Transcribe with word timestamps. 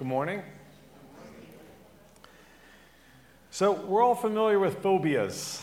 Good 0.00 0.08
morning. 0.08 0.42
So, 3.50 3.72
we're 3.72 4.02
all 4.02 4.14
familiar 4.14 4.58
with 4.58 4.82
phobias. 4.82 5.62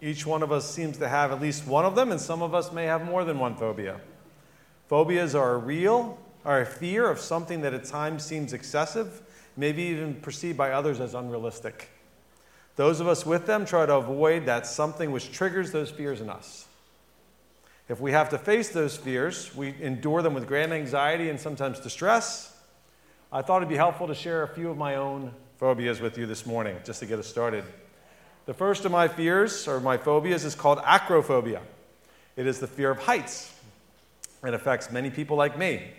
Each 0.00 0.24
one 0.24 0.44
of 0.44 0.52
us 0.52 0.72
seems 0.72 0.98
to 0.98 1.08
have 1.08 1.32
at 1.32 1.40
least 1.40 1.66
one 1.66 1.84
of 1.84 1.96
them, 1.96 2.12
and 2.12 2.20
some 2.20 2.42
of 2.42 2.54
us 2.54 2.70
may 2.70 2.84
have 2.84 3.04
more 3.04 3.24
than 3.24 3.40
one 3.40 3.56
phobia. 3.56 4.00
Phobias 4.86 5.34
are 5.34 5.54
a 5.54 5.58
real, 5.58 6.16
are 6.44 6.60
a 6.60 6.64
fear 6.64 7.10
of 7.10 7.18
something 7.18 7.62
that 7.62 7.74
at 7.74 7.86
times 7.86 8.24
seems 8.24 8.52
excessive, 8.52 9.20
maybe 9.56 9.82
even 9.82 10.14
perceived 10.14 10.56
by 10.56 10.70
others 10.70 11.00
as 11.00 11.14
unrealistic. 11.14 11.88
Those 12.76 13.00
of 13.00 13.08
us 13.08 13.26
with 13.26 13.46
them 13.46 13.66
try 13.66 13.84
to 13.84 13.96
avoid 13.96 14.46
that 14.46 14.64
something 14.64 15.10
which 15.10 15.32
triggers 15.32 15.72
those 15.72 15.90
fears 15.90 16.20
in 16.20 16.30
us. 16.30 16.68
If 17.88 18.00
we 18.00 18.12
have 18.12 18.28
to 18.28 18.38
face 18.38 18.68
those 18.68 18.96
fears, 18.96 19.52
we 19.56 19.74
endure 19.80 20.22
them 20.22 20.34
with 20.34 20.46
great 20.46 20.70
anxiety 20.70 21.28
and 21.30 21.40
sometimes 21.40 21.80
distress. 21.80 22.49
I 23.32 23.42
thought 23.42 23.58
it'd 23.58 23.68
be 23.68 23.76
helpful 23.76 24.08
to 24.08 24.14
share 24.14 24.42
a 24.42 24.48
few 24.48 24.70
of 24.70 24.76
my 24.76 24.96
own 24.96 25.32
phobias 25.56 26.00
with 26.00 26.18
you 26.18 26.26
this 26.26 26.46
morning, 26.46 26.76
just 26.84 26.98
to 26.98 27.06
get 27.06 27.20
us 27.20 27.28
started. 27.28 27.62
The 28.46 28.54
first 28.54 28.84
of 28.84 28.90
my 28.90 29.06
fears, 29.06 29.68
or 29.68 29.78
my 29.78 29.96
phobias, 29.96 30.44
is 30.44 30.56
called 30.56 30.78
acrophobia. 30.78 31.60
It 32.34 32.48
is 32.48 32.58
the 32.58 32.66
fear 32.66 32.90
of 32.90 32.98
heights. 32.98 33.54
It 34.42 34.52
affects 34.52 34.90
many 34.90 35.10
people 35.10 35.36
like 35.36 35.56
me. 35.56 35.92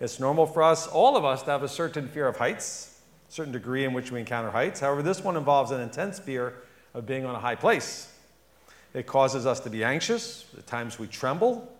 It's 0.00 0.20
normal 0.20 0.44
for 0.44 0.62
us, 0.62 0.86
all 0.86 1.16
of 1.16 1.24
us, 1.24 1.44
to 1.44 1.50
have 1.52 1.62
a 1.62 1.68
certain 1.68 2.08
fear 2.08 2.28
of 2.28 2.36
heights, 2.36 3.00
a 3.26 3.32
certain 3.32 3.54
degree 3.54 3.84
in 3.84 3.94
which 3.94 4.12
we 4.12 4.20
encounter 4.20 4.50
heights. 4.50 4.80
However, 4.80 5.02
this 5.02 5.24
one 5.24 5.38
involves 5.38 5.70
an 5.70 5.80
intense 5.80 6.18
fear 6.18 6.52
of 6.92 7.06
being 7.06 7.24
on 7.24 7.34
a 7.34 7.40
high 7.40 7.54
place. 7.54 8.12
It 8.92 9.06
causes 9.06 9.46
us 9.46 9.60
to 9.60 9.70
be 9.70 9.82
anxious. 9.82 10.44
At 10.58 10.66
times 10.66 10.98
we 10.98 11.06
tremble. 11.06 11.72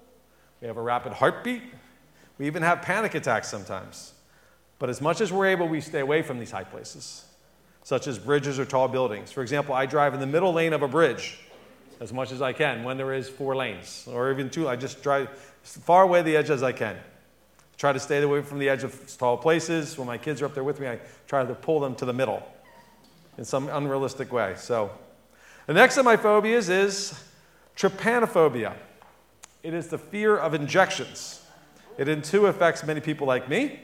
We 0.62 0.68
have 0.68 0.78
a 0.78 0.82
rapid 0.82 1.12
heartbeat. 1.12 1.62
We 2.38 2.46
even 2.46 2.62
have 2.62 2.80
panic 2.80 3.14
attacks 3.14 3.48
sometimes. 3.48 4.14
But 4.78 4.90
as 4.90 5.00
much 5.00 5.20
as 5.20 5.32
we're 5.32 5.46
able, 5.46 5.68
we 5.68 5.80
stay 5.80 6.00
away 6.00 6.22
from 6.22 6.38
these 6.38 6.50
high 6.50 6.64
places, 6.64 7.24
such 7.82 8.06
as 8.06 8.18
bridges 8.18 8.58
or 8.58 8.64
tall 8.64 8.88
buildings. 8.88 9.32
For 9.32 9.42
example, 9.42 9.74
I 9.74 9.86
drive 9.86 10.14
in 10.14 10.20
the 10.20 10.26
middle 10.26 10.52
lane 10.52 10.72
of 10.72 10.82
a 10.82 10.88
bridge 10.88 11.38
as 12.00 12.12
much 12.12 12.30
as 12.30 12.42
I 12.42 12.52
can 12.52 12.84
when 12.84 12.98
there 12.98 13.14
is 13.14 13.28
four 13.28 13.56
lanes, 13.56 14.06
or 14.10 14.30
even 14.30 14.50
two. 14.50 14.68
I 14.68 14.76
just 14.76 15.02
drive 15.02 15.28
as 15.64 15.76
far 15.78 16.02
away 16.02 16.22
the 16.22 16.36
edge 16.36 16.50
as 16.50 16.62
I 16.62 16.72
can. 16.72 16.96
Try 17.78 17.92
to 17.92 18.00
stay 18.00 18.22
away 18.22 18.42
from 18.42 18.58
the 18.58 18.68
edge 18.68 18.84
of 18.84 19.16
tall 19.18 19.36
places. 19.36 19.98
When 19.98 20.06
my 20.06 20.18
kids 20.18 20.40
are 20.42 20.46
up 20.46 20.54
there 20.54 20.64
with 20.64 20.80
me, 20.80 20.88
I 20.88 20.98
try 21.26 21.44
to 21.44 21.54
pull 21.54 21.80
them 21.80 21.94
to 21.96 22.04
the 22.04 22.12
middle 22.12 22.42
in 23.38 23.44
some 23.44 23.68
unrealistic 23.68 24.32
way. 24.32 24.54
So, 24.56 24.90
the 25.66 25.74
next 25.74 25.96
of 25.96 26.04
my 26.04 26.16
phobias 26.16 26.68
is 26.68 27.22
trypanophobia. 27.76 28.74
It 29.62 29.74
is 29.74 29.88
the 29.88 29.98
fear 29.98 30.36
of 30.36 30.54
injections. 30.54 31.42
It 31.98 32.08
in 32.08 32.22
too 32.22 32.46
affects 32.46 32.84
many 32.84 33.00
people 33.00 33.26
like 33.26 33.48
me. 33.48 33.80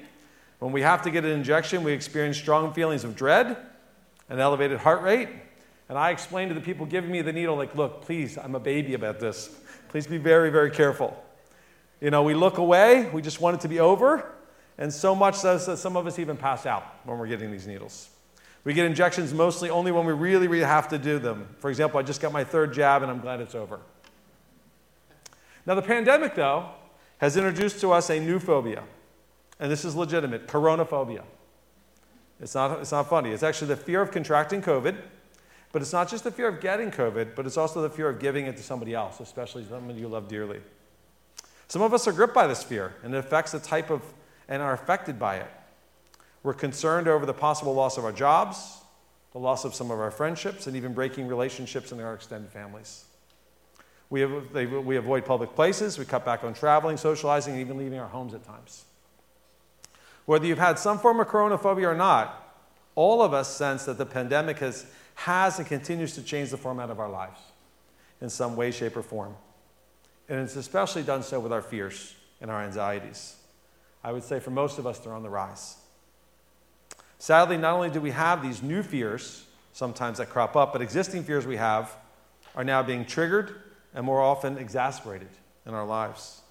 When 0.62 0.70
we 0.70 0.82
have 0.82 1.02
to 1.02 1.10
get 1.10 1.24
an 1.24 1.32
injection, 1.32 1.82
we 1.82 1.90
experience 1.90 2.36
strong 2.36 2.72
feelings 2.72 3.02
of 3.02 3.16
dread, 3.16 3.56
an 4.28 4.38
elevated 4.38 4.78
heart 4.78 5.02
rate. 5.02 5.28
And 5.88 5.98
I 5.98 6.10
explain 6.10 6.50
to 6.50 6.54
the 6.54 6.60
people 6.60 6.86
giving 6.86 7.10
me 7.10 7.20
the 7.20 7.32
needle, 7.32 7.56
like, 7.56 7.74
look, 7.74 8.02
please, 8.02 8.38
I'm 8.38 8.54
a 8.54 8.60
baby 8.60 8.94
about 8.94 9.18
this. 9.18 9.50
Please 9.88 10.06
be 10.06 10.18
very, 10.18 10.50
very 10.50 10.70
careful. 10.70 11.20
You 12.00 12.12
know, 12.12 12.22
we 12.22 12.34
look 12.34 12.58
away, 12.58 13.10
we 13.10 13.22
just 13.22 13.40
want 13.40 13.56
it 13.56 13.62
to 13.62 13.68
be 13.68 13.80
over, 13.80 14.24
and 14.78 14.94
so 14.94 15.16
much 15.16 15.34
so 15.34 15.58
that 15.58 15.78
some 15.78 15.96
of 15.96 16.06
us 16.06 16.20
even 16.20 16.36
pass 16.36 16.64
out 16.64 16.84
when 17.02 17.18
we're 17.18 17.26
getting 17.26 17.50
these 17.50 17.66
needles. 17.66 18.08
We 18.62 18.72
get 18.72 18.86
injections 18.86 19.34
mostly 19.34 19.68
only 19.68 19.90
when 19.90 20.06
we 20.06 20.12
really, 20.12 20.46
really 20.46 20.64
have 20.64 20.86
to 20.90 20.98
do 20.98 21.18
them. 21.18 21.48
For 21.58 21.70
example, 21.70 21.98
I 21.98 22.04
just 22.04 22.20
got 22.20 22.30
my 22.30 22.44
third 22.44 22.72
jab 22.72 23.02
and 23.02 23.10
I'm 23.10 23.18
glad 23.18 23.40
it's 23.40 23.56
over. 23.56 23.80
Now, 25.66 25.74
the 25.74 25.82
pandemic, 25.82 26.36
though, 26.36 26.68
has 27.18 27.36
introduced 27.36 27.80
to 27.80 27.90
us 27.90 28.10
a 28.10 28.20
new 28.20 28.38
phobia 28.38 28.84
and 29.62 29.70
this 29.70 29.84
is 29.84 29.94
legitimate 29.94 30.48
coronaphobia. 30.48 31.22
It's 32.40 32.56
not, 32.56 32.80
it's 32.80 32.90
not 32.90 33.08
funny. 33.08 33.30
It's 33.30 33.44
actually 33.44 33.68
the 33.68 33.76
fear 33.76 34.02
of 34.02 34.10
contracting 34.10 34.60
COVID, 34.60 34.96
but 35.70 35.80
it's 35.80 35.92
not 35.92 36.10
just 36.10 36.24
the 36.24 36.32
fear 36.32 36.48
of 36.48 36.60
getting 36.60 36.90
COVID, 36.90 37.36
but 37.36 37.46
it's 37.46 37.56
also 37.56 37.80
the 37.80 37.88
fear 37.88 38.08
of 38.08 38.18
giving 38.18 38.46
it 38.46 38.56
to 38.56 38.62
somebody 38.64 38.92
else, 38.92 39.20
especially 39.20 39.64
someone 39.70 39.96
you 39.96 40.08
love 40.08 40.26
dearly. 40.26 40.60
Some 41.68 41.80
of 41.80 41.94
us 41.94 42.08
are 42.08 42.12
gripped 42.12 42.34
by 42.34 42.48
this 42.48 42.64
fear, 42.64 42.92
and 43.04 43.14
it 43.14 43.18
affects 43.18 43.52
the 43.52 43.60
type 43.60 43.88
of, 43.88 44.02
and 44.48 44.60
are 44.60 44.72
affected 44.72 45.16
by 45.16 45.36
it. 45.36 45.50
We're 46.42 46.54
concerned 46.54 47.06
over 47.06 47.24
the 47.24 47.32
possible 47.32 47.72
loss 47.72 47.96
of 47.96 48.04
our 48.04 48.10
jobs, 48.10 48.78
the 49.30 49.38
loss 49.38 49.64
of 49.64 49.76
some 49.76 49.92
of 49.92 50.00
our 50.00 50.10
friendships, 50.10 50.66
and 50.66 50.74
even 50.74 50.92
breaking 50.92 51.28
relationships 51.28 51.92
in 51.92 52.00
our 52.00 52.14
extended 52.14 52.50
families. 52.50 53.04
We, 54.10 54.22
have, 54.22 54.52
they, 54.52 54.66
we 54.66 54.96
avoid 54.96 55.24
public 55.24 55.54
places, 55.54 56.00
we 56.00 56.04
cut 56.04 56.24
back 56.24 56.42
on 56.42 56.52
traveling, 56.52 56.96
socializing, 56.96 57.52
and 57.52 57.60
even 57.60 57.78
leaving 57.78 58.00
our 58.00 58.08
homes 58.08 58.34
at 58.34 58.42
times. 58.44 58.86
Whether 60.26 60.46
you've 60.46 60.58
had 60.58 60.78
some 60.78 60.98
form 60.98 61.20
of 61.20 61.28
coronaphobia 61.28 61.88
or 61.88 61.94
not, 61.94 62.38
all 62.94 63.22
of 63.22 63.32
us 63.32 63.54
sense 63.54 63.84
that 63.86 63.98
the 63.98 64.06
pandemic 64.06 64.58
has, 64.58 64.86
has 65.14 65.58
and 65.58 65.66
continues 65.66 66.14
to 66.14 66.22
change 66.22 66.50
the 66.50 66.56
format 66.56 66.90
of 66.90 67.00
our 67.00 67.08
lives 67.08 67.40
in 68.20 68.28
some 68.28 68.54
way, 68.54 68.70
shape, 68.70 68.96
or 68.96 69.02
form. 69.02 69.34
And 70.28 70.40
it's 70.40 70.56
especially 70.56 71.02
done 71.02 71.22
so 71.22 71.40
with 71.40 71.52
our 71.52 71.62
fears 71.62 72.14
and 72.40 72.50
our 72.50 72.62
anxieties. 72.62 73.36
I 74.04 74.12
would 74.12 74.24
say 74.24 74.40
for 74.40 74.50
most 74.50 74.78
of 74.78 74.86
us, 74.86 74.98
they're 74.98 75.12
on 75.12 75.22
the 75.22 75.30
rise. 75.30 75.76
Sadly, 77.18 77.56
not 77.56 77.74
only 77.74 77.90
do 77.90 78.00
we 78.00 78.10
have 78.10 78.42
these 78.42 78.62
new 78.62 78.82
fears 78.82 79.44
sometimes 79.72 80.18
that 80.18 80.28
crop 80.28 80.56
up, 80.56 80.72
but 80.72 80.82
existing 80.82 81.24
fears 81.24 81.46
we 81.46 81.56
have 81.56 81.96
are 82.54 82.64
now 82.64 82.82
being 82.82 83.04
triggered 83.04 83.54
and 83.94 84.04
more 84.04 84.20
often 84.20 84.58
exasperated 84.58 85.28
in 85.66 85.74
our 85.74 85.86
lives. 85.86 86.42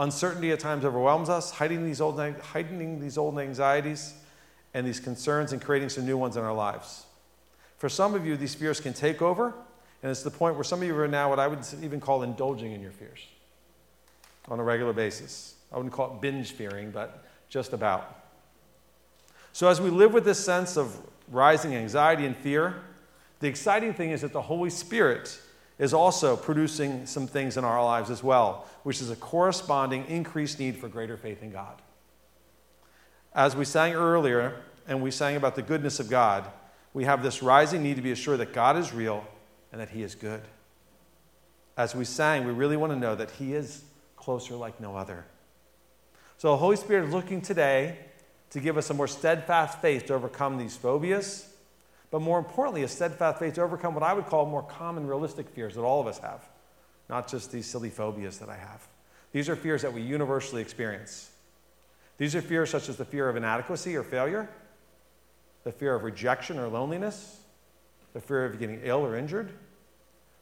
Uncertainty 0.00 0.50
at 0.50 0.58
times 0.58 0.86
overwhelms 0.86 1.28
us, 1.28 1.50
heightening 1.50 1.84
these 1.84 2.00
old, 2.00 2.18
heightening 2.18 3.00
these 3.00 3.18
old 3.18 3.38
anxieties 3.38 4.14
and 4.72 4.86
these 4.86 4.98
concerns 4.98 5.52
and 5.52 5.60
creating 5.60 5.90
some 5.90 6.06
new 6.06 6.16
ones 6.16 6.38
in 6.38 6.42
our 6.42 6.54
lives. 6.54 7.04
For 7.76 7.90
some 7.90 8.14
of 8.14 8.26
you, 8.26 8.38
these 8.38 8.54
fears 8.54 8.80
can 8.80 8.94
take 8.94 9.20
over, 9.20 9.52
and 10.02 10.10
it's 10.10 10.22
the 10.22 10.30
point 10.30 10.54
where 10.54 10.64
some 10.64 10.80
of 10.80 10.88
you 10.88 10.96
are 10.96 11.06
now 11.06 11.28
what 11.28 11.38
I 11.38 11.46
would 11.46 11.58
even 11.82 12.00
call 12.00 12.22
indulging 12.22 12.72
in 12.72 12.80
your 12.80 12.92
fears 12.92 13.26
on 14.48 14.58
a 14.58 14.62
regular 14.62 14.94
basis. 14.94 15.56
I 15.70 15.76
wouldn't 15.76 15.92
call 15.92 16.14
it 16.14 16.22
binge 16.22 16.52
fearing, 16.52 16.90
but 16.90 17.22
just 17.50 17.74
about. 17.74 18.22
So, 19.52 19.68
as 19.68 19.82
we 19.82 19.90
live 19.90 20.14
with 20.14 20.24
this 20.24 20.42
sense 20.42 20.78
of 20.78 20.96
rising 21.30 21.74
anxiety 21.74 22.24
and 22.24 22.34
fear, 22.34 22.76
the 23.40 23.48
exciting 23.48 23.92
thing 23.92 24.12
is 24.12 24.22
that 24.22 24.32
the 24.32 24.40
Holy 24.40 24.70
Spirit 24.70 25.38
is 25.80 25.94
also 25.94 26.36
producing 26.36 27.06
some 27.06 27.26
things 27.26 27.56
in 27.56 27.64
our 27.64 27.82
lives 27.82 28.10
as 28.10 28.22
well, 28.22 28.66
which 28.82 29.00
is 29.00 29.10
a 29.10 29.16
corresponding 29.16 30.04
increased 30.06 30.60
need 30.60 30.76
for 30.76 30.88
greater 30.88 31.16
faith 31.16 31.42
in 31.42 31.50
God. 31.50 31.80
As 33.34 33.56
we 33.56 33.64
sang 33.64 33.94
earlier, 33.94 34.60
and 34.86 35.02
we 35.02 35.10
sang 35.10 35.36
about 35.36 35.54
the 35.54 35.62
goodness 35.62 35.98
of 35.98 36.10
God, 36.10 36.44
we 36.92 37.04
have 37.04 37.22
this 37.22 37.42
rising 37.42 37.82
need 37.82 37.96
to 37.96 38.02
be 38.02 38.10
assured 38.10 38.40
that 38.40 38.52
God 38.52 38.76
is 38.76 38.92
real 38.92 39.24
and 39.72 39.80
that 39.80 39.88
He 39.88 40.02
is 40.02 40.14
good. 40.14 40.42
As 41.78 41.94
we 41.94 42.04
sang, 42.04 42.44
we 42.44 42.52
really 42.52 42.76
want 42.76 42.92
to 42.92 42.98
know 42.98 43.14
that 43.14 43.30
He 43.30 43.54
is 43.54 43.82
closer 44.16 44.56
like 44.56 44.80
no 44.80 44.96
other. 44.96 45.24
So 46.36 46.50
the 46.50 46.58
Holy 46.58 46.76
Spirit 46.76 47.06
is 47.06 47.14
looking 47.14 47.40
today 47.40 47.96
to 48.50 48.60
give 48.60 48.76
us 48.76 48.90
a 48.90 48.94
more 48.94 49.08
steadfast 49.08 49.80
faith 49.80 50.06
to 50.06 50.14
overcome 50.14 50.58
these 50.58 50.76
phobias 50.76 51.49
but 52.10 52.20
more 52.20 52.38
importantly, 52.38 52.82
a 52.82 52.88
steadfast 52.88 53.38
faith 53.38 53.54
to 53.54 53.62
overcome 53.62 53.94
what 53.94 54.02
I 54.02 54.12
would 54.12 54.26
call 54.26 54.44
more 54.46 54.62
common 54.62 55.06
realistic 55.06 55.48
fears 55.48 55.74
that 55.76 55.82
all 55.82 56.00
of 56.00 56.06
us 56.06 56.18
have, 56.18 56.48
not 57.08 57.28
just 57.28 57.52
these 57.52 57.66
silly 57.66 57.90
phobias 57.90 58.38
that 58.38 58.48
I 58.48 58.56
have. 58.56 58.86
These 59.32 59.48
are 59.48 59.54
fears 59.54 59.82
that 59.82 59.92
we 59.92 60.02
universally 60.02 60.60
experience. 60.60 61.30
These 62.18 62.34
are 62.34 62.42
fears 62.42 62.70
such 62.70 62.88
as 62.88 62.96
the 62.96 63.04
fear 63.04 63.28
of 63.28 63.36
inadequacy 63.36 63.96
or 63.96 64.02
failure, 64.02 64.48
the 65.62 65.72
fear 65.72 65.94
of 65.94 66.02
rejection 66.02 66.58
or 66.58 66.66
loneliness, 66.66 67.40
the 68.12 68.20
fear 68.20 68.44
of 68.44 68.58
getting 68.58 68.80
ill 68.82 69.06
or 69.06 69.16
injured, 69.16 69.52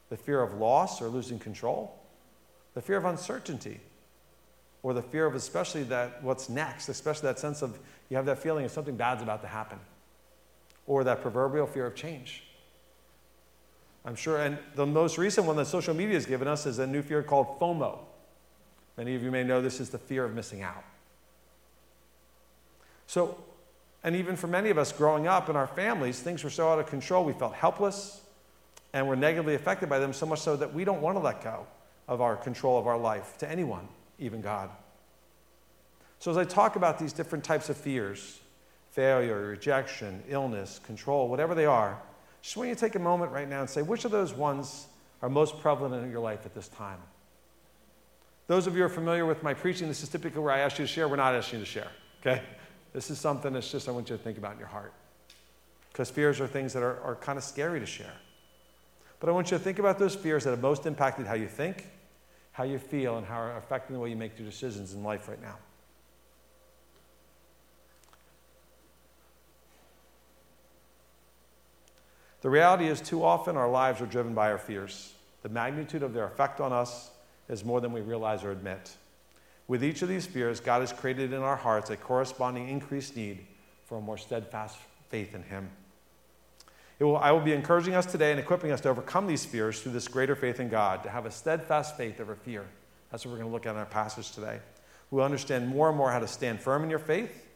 the 0.09 0.17
fear 0.17 0.41
of 0.41 0.55
loss 0.55 1.01
or 1.01 1.07
losing 1.07 1.37
control, 1.37 1.95
the 2.73 2.81
fear 2.81 2.97
of 2.97 3.05
uncertainty, 3.05 3.79
or 4.81 4.93
the 4.93 5.03
fear 5.03 5.27
of 5.27 5.35
especially 5.35 5.83
that 5.83 6.23
what's 6.23 6.49
next, 6.49 6.89
especially 6.89 7.27
that 7.27 7.37
sense 7.37 7.61
of 7.61 7.77
you 8.09 8.17
have 8.17 8.25
that 8.25 8.39
feeling 8.39 8.65
of 8.65 8.71
something 8.71 8.95
bad's 8.95 9.21
about 9.21 9.41
to 9.41 9.47
happen 9.47 9.77
or 10.89 11.03
that 11.03 11.21
proverbial 11.21 11.67
fear 11.67 11.85
of 11.85 11.93
change. 11.93 12.43
I'm 14.03 14.15
sure, 14.15 14.39
and 14.39 14.57
the 14.73 14.87
most 14.87 15.19
recent 15.19 15.45
one 15.45 15.55
that 15.57 15.67
social 15.67 15.93
media 15.93 16.15
has 16.15 16.25
given 16.25 16.47
us 16.47 16.65
is 16.65 16.79
a 16.79 16.87
new 16.87 17.03
fear 17.03 17.21
called 17.21 17.59
FOMO. 17.59 17.99
Many 18.97 19.13
of 19.13 19.21
you 19.21 19.29
may 19.29 19.43
know 19.43 19.61
this 19.61 19.79
is 19.79 19.91
the 19.91 19.99
fear 19.99 20.25
of 20.25 20.33
missing 20.33 20.63
out. 20.63 20.83
So, 23.05 23.37
and 24.03 24.15
even 24.15 24.35
for 24.35 24.47
many 24.47 24.71
of 24.71 24.79
us 24.79 24.91
growing 24.91 25.27
up 25.27 25.47
in 25.47 25.55
our 25.55 25.67
families, 25.67 26.21
things 26.21 26.43
were 26.43 26.49
so 26.49 26.69
out 26.69 26.79
of 26.79 26.87
control, 26.87 27.23
we 27.23 27.33
felt 27.33 27.53
helpless 27.53 28.21
and 28.91 29.07
were 29.07 29.15
negatively 29.15 29.53
affected 29.53 29.89
by 29.89 29.99
them, 29.99 30.11
so 30.11 30.25
much 30.25 30.39
so 30.39 30.55
that 30.55 30.73
we 30.73 30.83
don't 30.83 31.01
want 31.01 31.15
to 31.17 31.21
let 31.21 31.43
go 31.43 31.67
of 32.07 32.19
our 32.19 32.35
control 32.35 32.79
of 32.79 32.87
our 32.87 32.97
life 32.97 33.37
to 33.37 33.49
anyone, 33.49 33.87
even 34.17 34.41
God. 34.41 34.71
So, 36.17 36.31
as 36.31 36.37
I 36.37 36.45
talk 36.45 36.75
about 36.75 36.97
these 36.97 37.13
different 37.13 37.43
types 37.43 37.69
of 37.69 37.77
fears, 37.77 38.39
failure, 38.91 39.47
rejection, 39.47 40.23
illness, 40.27 40.79
control, 40.85 41.27
whatever 41.27 41.55
they 41.55 41.65
are, 41.65 41.99
just 42.41 42.55
want 42.57 42.69
you 42.69 42.75
to 42.75 42.81
take 42.81 42.95
a 42.95 42.99
moment 42.99 43.31
right 43.31 43.47
now 43.47 43.61
and 43.61 43.69
say, 43.69 43.81
which 43.81 44.05
of 44.05 44.11
those 44.11 44.33
ones 44.33 44.87
are 45.21 45.29
most 45.29 45.59
prevalent 45.59 46.03
in 46.03 46.11
your 46.11 46.21
life 46.21 46.45
at 46.45 46.55
this 46.55 46.67
time? 46.69 46.99
Those 48.47 48.65
of 48.65 48.73
you 48.73 48.79
who 48.79 48.85
are 48.85 48.89
familiar 48.89 49.25
with 49.25 49.43
my 49.43 49.53
preaching, 49.53 49.87
this 49.87 50.01
is 50.01 50.09
typically 50.09 50.41
where 50.41 50.53
I 50.53 50.59
ask 50.59 50.79
you 50.79 50.85
to 50.85 50.91
share. 50.91 51.07
We're 51.07 51.17
not 51.17 51.35
asking 51.35 51.59
you 51.59 51.65
to 51.65 51.71
share, 51.71 51.91
okay? 52.21 52.41
This 52.93 53.11
is 53.11 53.19
something 53.19 53.53
that's 53.53 53.71
just 53.71 53.87
I 53.87 53.91
want 53.91 54.09
you 54.09 54.17
to 54.17 54.23
think 54.23 54.37
about 54.37 54.53
in 54.53 54.59
your 54.59 54.67
heart. 54.67 54.93
Because 55.91 56.09
fears 56.09 56.39
are 56.41 56.47
things 56.47 56.73
that 56.73 56.81
are, 56.81 56.99
are 57.01 57.15
kind 57.15 57.37
of 57.37 57.43
scary 57.43 57.79
to 57.79 57.85
share. 57.85 58.13
But 59.19 59.29
I 59.29 59.33
want 59.33 59.51
you 59.51 59.57
to 59.57 59.63
think 59.63 59.79
about 59.79 59.99
those 59.99 60.15
fears 60.15 60.45
that 60.45 60.51
have 60.51 60.61
most 60.61 60.85
impacted 60.85 61.27
how 61.27 61.35
you 61.35 61.47
think, 61.47 61.85
how 62.53 62.63
you 62.63 62.79
feel, 62.79 63.17
and 63.17 63.27
how 63.27 63.37
are 63.39 63.57
affecting 63.57 63.93
the 63.93 63.99
way 63.99 64.09
you 64.09 64.15
make 64.15 64.37
your 64.39 64.47
decisions 64.47 64.93
in 64.93 65.03
life 65.03 65.27
right 65.27 65.41
now. 65.41 65.57
The 72.41 72.49
reality 72.49 72.87
is, 72.87 73.01
too 73.01 73.23
often 73.23 73.57
our 73.57 73.69
lives 73.69 74.01
are 74.01 74.05
driven 74.05 74.33
by 74.33 74.51
our 74.51 74.57
fears. 74.57 75.13
The 75.41 75.49
magnitude 75.49 76.03
of 76.03 76.13
their 76.13 76.25
effect 76.25 76.61
on 76.61 76.71
us 76.71 77.11
is 77.49 77.65
more 77.65 77.81
than 77.81 77.91
we 77.91 78.01
realize 78.01 78.43
or 78.43 78.51
admit. 78.51 78.95
With 79.67 79.83
each 79.83 80.01
of 80.01 80.09
these 80.09 80.25
fears, 80.25 80.59
God 80.59 80.81
has 80.81 80.93
created 80.93 81.33
in 81.33 81.41
our 81.41 81.55
hearts 81.55 81.89
a 81.89 81.97
corresponding 81.97 82.69
increased 82.69 83.15
need 83.15 83.45
for 83.85 83.97
a 83.97 84.01
more 84.01 84.17
steadfast 84.17 84.77
faith 85.09 85.35
in 85.35 85.43
Him. 85.43 85.69
Will, 86.99 87.17
I 87.17 87.31
will 87.31 87.39
be 87.39 87.53
encouraging 87.53 87.93
us 87.93 88.05
today 88.05 88.31
and 88.31 88.39
equipping 88.39 88.71
us 88.71 88.81
to 88.81 88.89
overcome 88.89 89.27
these 89.27 89.45
fears 89.45 89.81
through 89.81 89.93
this 89.93 90.07
greater 90.07 90.35
faith 90.35 90.59
in 90.59 90.69
God, 90.69 91.03
to 91.03 91.09
have 91.09 91.25
a 91.25 91.31
steadfast 91.31 91.97
faith 91.97 92.19
over 92.19 92.35
fear. 92.35 92.65
That's 93.11 93.25
what 93.25 93.31
we're 93.31 93.37
going 93.37 93.49
to 93.49 93.53
look 93.53 93.65
at 93.65 93.71
in 93.71 93.77
our 93.77 93.85
passage 93.85 94.31
today. 94.31 94.59
We'll 95.11 95.23
understand 95.23 95.67
more 95.67 95.89
and 95.89 95.97
more 95.97 96.11
how 96.11 96.19
to 96.19 96.27
stand 96.27 96.61
firm 96.61 96.83
in 96.83 96.89
your 96.89 96.99
faith, 96.99 97.47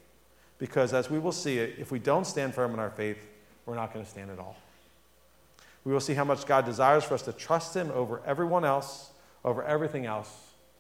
because 0.60 0.94
as 0.94 1.10
we 1.10 1.20
will 1.20 1.32
see, 1.32 1.58
if 1.58 1.92
we 1.92 2.00
don't 2.00 2.26
stand 2.26 2.54
firm 2.54 2.74
in 2.74 2.80
our 2.80 2.90
faith, 2.90 3.28
we're 3.66 3.76
not 3.76 3.94
going 3.94 4.04
to 4.04 4.10
stand 4.10 4.32
at 4.32 4.40
all. 4.40 4.56
We 5.84 5.92
will 5.92 6.00
see 6.00 6.14
how 6.14 6.24
much 6.24 6.46
God 6.46 6.66
desires 6.66 7.04
for 7.04 7.14
us 7.14 7.22
to 7.24 7.34
trust 7.34 7.76
Him 7.76 7.92
over 7.92 8.22
everyone 8.26 8.66
else, 8.66 9.12
over 9.44 9.64
everything 9.64 10.06
else, 10.06 10.30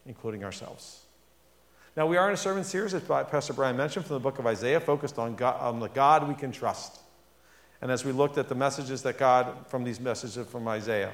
including 0.05 0.43
ourselves. 0.43 1.01
Now, 1.95 2.07
we 2.07 2.17
are 2.17 2.27
in 2.27 2.33
a 2.33 2.37
sermon 2.37 2.63
series, 2.63 2.93
as 2.93 3.03
Pastor 3.03 3.53
Brian 3.53 3.77
mentioned, 3.77 4.05
from 4.05 4.15
the 4.15 4.19
book 4.19 4.39
of 4.39 4.47
Isaiah, 4.47 4.79
focused 4.79 5.19
on, 5.19 5.35
God, 5.35 5.59
on 5.61 5.79
the 5.79 5.89
God 5.89 6.27
we 6.27 6.33
can 6.33 6.51
trust. 6.51 6.99
And 7.81 7.91
as 7.91 8.03
we 8.03 8.11
looked 8.11 8.37
at 8.37 8.49
the 8.49 8.55
messages 8.55 9.03
that 9.03 9.17
God, 9.19 9.67
from 9.67 9.83
these 9.83 9.99
messages 9.99 10.47
from 10.47 10.67
Isaiah. 10.67 11.11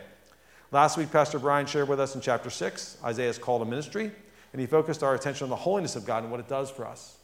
Last 0.72 0.98
week, 0.98 1.12
Pastor 1.12 1.40
Brian 1.40 1.66
shared 1.66 1.90
with 1.90 2.00
us 2.00 2.16
in 2.16 2.22
chapter 2.22 2.50
6, 2.50 2.98
Isaiah's 3.04 3.40
call 3.40 3.60
to 3.60 3.66
ministry, 3.66 4.12
and 4.54 4.62
he 4.62 4.68
focused 4.68 5.04
our 5.04 5.16
attention 5.16 5.46
on 5.46 5.50
the 5.50 5.56
holiness 5.56 5.96
of 5.96 6.06
God 6.06 6.24
and 6.24 6.32
what 6.32 6.40
it 6.40 6.48
does 6.48 6.70
for 6.70 6.86
us. 6.86 7.18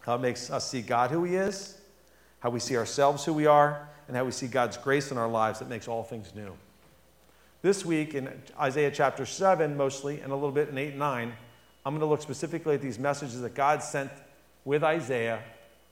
How 0.00 0.14
it 0.14 0.20
makes 0.20 0.50
us 0.50 0.68
see 0.68 0.82
God 0.82 1.10
who 1.10 1.24
He 1.24 1.34
is, 1.34 1.78
how 2.40 2.50
we 2.50 2.60
see 2.60 2.76
ourselves 2.76 3.24
who 3.24 3.32
we 3.32 3.46
are, 3.46 3.88
and 4.08 4.16
how 4.16 4.24
we 4.24 4.32
see 4.32 4.48
God's 4.48 4.76
grace 4.76 5.12
in 5.12 5.18
our 5.18 5.28
lives 5.28 5.60
that 5.60 5.68
makes 5.68 5.86
all 5.86 6.02
things 6.02 6.32
new. 6.34 6.52
This 7.60 7.84
week 7.84 8.14
in 8.14 8.30
Isaiah 8.58 8.90
chapter 8.90 9.26
7, 9.26 9.76
mostly, 9.76 10.20
and 10.20 10.32
a 10.32 10.34
little 10.34 10.50
bit 10.50 10.70
in 10.70 10.78
8 10.78 10.88
and 10.90 10.98
9, 10.98 11.32
I'm 11.84 11.94
going 11.94 12.00
to 12.00 12.06
look 12.06 12.22
specifically 12.22 12.74
at 12.74 12.82
these 12.82 12.98
messages 12.98 13.40
that 13.42 13.54
God 13.54 13.82
sent 13.82 14.10
with 14.64 14.82
Isaiah 14.82 15.42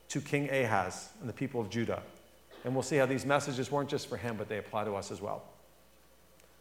to 0.08 0.20
King 0.20 0.50
Ahaz 0.50 1.10
and 1.20 1.28
the 1.28 1.32
people 1.32 1.60
of 1.60 1.68
Judah. 1.68 2.02
And 2.64 2.74
we'll 2.74 2.82
see 2.82 2.96
how 2.96 3.06
these 3.06 3.26
messages 3.26 3.70
weren't 3.70 3.88
just 3.88 4.08
for 4.08 4.16
him, 4.16 4.36
but 4.36 4.48
they 4.48 4.58
apply 4.58 4.84
to 4.84 4.94
us 4.94 5.10
as 5.10 5.20
well. 5.20 5.42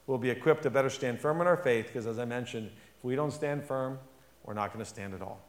We'll 0.08 0.18
be 0.18 0.30
equipped 0.30 0.64
to 0.64 0.70
better 0.70 0.90
stand 0.90 1.20
firm 1.20 1.42
in 1.42 1.48
our 1.48 1.58
faith 1.58 1.88
because, 1.88 2.06
as 2.06 2.20
I 2.20 2.26
mentioned, 2.26 2.70
if 2.98 3.04
we 3.04 3.16
don't 3.16 3.32
stand 3.32 3.64
firm, 3.64 4.00
we're 4.44 4.54
not 4.54 4.72
going 4.72 4.84
to 4.84 4.90
stand 4.90 5.14
at 5.14 5.22
all. 5.22 5.40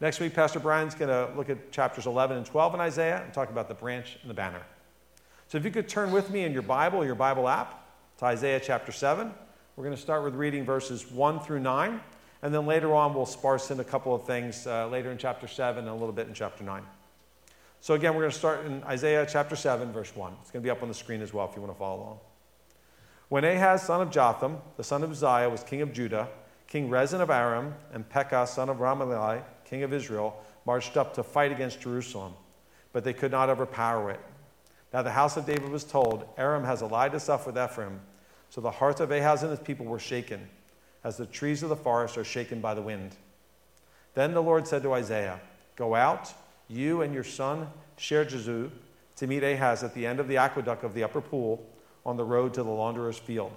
Next 0.00 0.20
week, 0.20 0.34
Pastor 0.34 0.60
Brian's 0.60 0.94
going 0.94 1.08
to 1.08 1.34
look 1.36 1.48
at 1.48 1.72
chapters 1.72 2.06
11 2.06 2.36
and 2.36 2.44
12 2.44 2.74
in 2.74 2.80
Isaiah 2.80 3.22
and 3.24 3.32
talk 3.32 3.48
about 3.48 3.68
the 3.68 3.74
branch 3.74 4.18
and 4.20 4.28
the 4.28 4.34
banner. 4.34 4.62
So 5.48 5.58
if 5.58 5.64
you 5.64 5.70
could 5.70 5.88
turn 5.88 6.10
with 6.10 6.30
me 6.30 6.44
in 6.44 6.52
your 6.52 6.62
Bible, 6.62 7.04
your 7.04 7.14
Bible 7.14 7.48
app, 7.48 7.86
to 8.18 8.24
Isaiah 8.24 8.60
chapter 8.60 8.92
7. 8.92 9.30
We're 9.76 9.84
going 9.84 9.94
to 9.94 10.00
start 10.00 10.24
with 10.24 10.34
reading 10.34 10.64
verses 10.64 11.10
1 11.10 11.40
through 11.40 11.60
9, 11.60 12.00
and 12.40 12.54
then 12.54 12.64
later 12.64 12.94
on 12.94 13.12
we'll 13.12 13.26
sparse 13.26 13.70
in 13.70 13.78
a 13.78 13.84
couple 13.84 14.14
of 14.14 14.24
things 14.26 14.66
uh, 14.66 14.88
later 14.88 15.12
in 15.12 15.18
chapter 15.18 15.46
7 15.46 15.80
and 15.80 15.88
a 15.88 15.92
little 15.92 16.12
bit 16.12 16.26
in 16.26 16.32
chapter 16.32 16.64
9. 16.64 16.82
So 17.80 17.92
again, 17.92 18.14
we're 18.14 18.22
going 18.22 18.32
to 18.32 18.38
start 18.38 18.64
in 18.64 18.82
Isaiah 18.84 19.26
chapter 19.30 19.54
7, 19.54 19.92
verse 19.92 20.16
1. 20.16 20.32
It's 20.40 20.50
going 20.50 20.62
to 20.62 20.66
be 20.66 20.70
up 20.70 20.82
on 20.82 20.88
the 20.88 20.94
screen 20.94 21.20
as 21.20 21.34
well 21.34 21.46
if 21.46 21.54
you 21.54 21.60
want 21.60 21.74
to 21.74 21.78
follow 21.78 22.02
along. 22.02 22.18
When 23.28 23.44
Ahaz, 23.44 23.82
son 23.82 24.00
of 24.00 24.10
Jotham, 24.10 24.58
the 24.78 24.84
son 24.84 25.02
of 25.02 25.10
Uzziah, 25.10 25.50
was 25.50 25.62
king 25.62 25.82
of 25.82 25.92
Judah, 25.92 26.28
King 26.68 26.88
Rezin 26.88 27.20
of 27.20 27.28
Aram, 27.28 27.74
and 27.92 28.08
Pekah, 28.08 28.46
son 28.46 28.70
of 28.70 28.78
Remaliah, 28.78 29.42
king 29.64 29.82
of 29.82 29.92
Israel, 29.92 30.42
marched 30.64 30.96
up 30.96 31.12
to 31.14 31.22
fight 31.22 31.52
against 31.52 31.80
Jerusalem, 31.80 32.32
but 32.92 33.04
they 33.04 33.12
could 33.12 33.30
not 33.30 33.50
overpower 33.50 34.10
it. 34.10 34.20
Now 34.96 35.02
the 35.02 35.10
house 35.10 35.36
of 35.36 35.44
David 35.44 35.68
was 35.68 35.84
told, 35.84 36.26
Aram 36.38 36.64
has 36.64 36.80
allied 36.80 37.12
itself 37.12 37.46
with 37.46 37.58
Ephraim. 37.58 38.00
So 38.48 38.62
the 38.62 38.70
hearts 38.70 38.98
of 38.98 39.10
Ahaz 39.10 39.42
and 39.42 39.50
his 39.50 39.60
people 39.60 39.84
were 39.84 39.98
shaken, 39.98 40.48
as 41.04 41.18
the 41.18 41.26
trees 41.26 41.62
of 41.62 41.68
the 41.68 41.76
forest 41.76 42.16
are 42.16 42.24
shaken 42.24 42.62
by 42.62 42.72
the 42.72 42.80
wind. 42.80 43.14
Then 44.14 44.32
the 44.32 44.42
Lord 44.42 44.66
said 44.66 44.82
to 44.84 44.94
Isaiah, 44.94 45.38
Go 45.76 45.94
out, 45.94 46.32
you 46.66 47.02
and 47.02 47.12
your 47.12 47.24
son 47.24 47.68
Shear-Jashub, 47.98 48.70
to 49.16 49.26
meet 49.26 49.42
Ahaz 49.42 49.84
at 49.84 49.92
the 49.92 50.06
end 50.06 50.18
of 50.18 50.28
the 50.28 50.38
aqueduct 50.38 50.82
of 50.82 50.94
the 50.94 51.04
upper 51.04 51.20
pool 51.20 51.62
on 52.06 52.16
the 52.16 52.24
road 52.24 52.54
to 52.54 52.62
the 52.62 52.70
launderer's 52.70 53.18
field. 53.18 53.52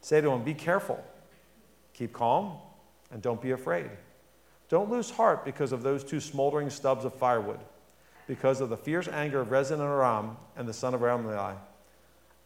Say 0.00 0.20
to 0.20 0.28
him, 0.28 0.42
Be 0.42 0.54
careful, 0.54 1.00
keep 1.94 2.12
calm, 2.12 2.56
and 3.12 3.22
don't 3.22 3.40
be 3.40 3.52
afraid. 3.52 3.90
Don't 4.68 4.90
lose 4.90 5.08
heart 5.08 5.44
because 5.44 5.70
of 5.70 5.84
those 5.84 6.02
two 6.02 6.18
smoldering 6.18 6.68
stubs 6.68 7.04
of 7.04 7.14
firewood 7.14 7.60
because 8.30 8.60
of 8.60 8.68
the 8.68 8.76
fierce 8.76 9.08
anger 9.08 9.40
of 9.40 9.50
Rezin 9.50 9.80
and 9.80 9.88
Aram 9.88 10.36
and 10.56 10.68
the 10.68 10.72
son 10.72 10.94
of 10.94 11.00
Remaliah. 11.00 11.56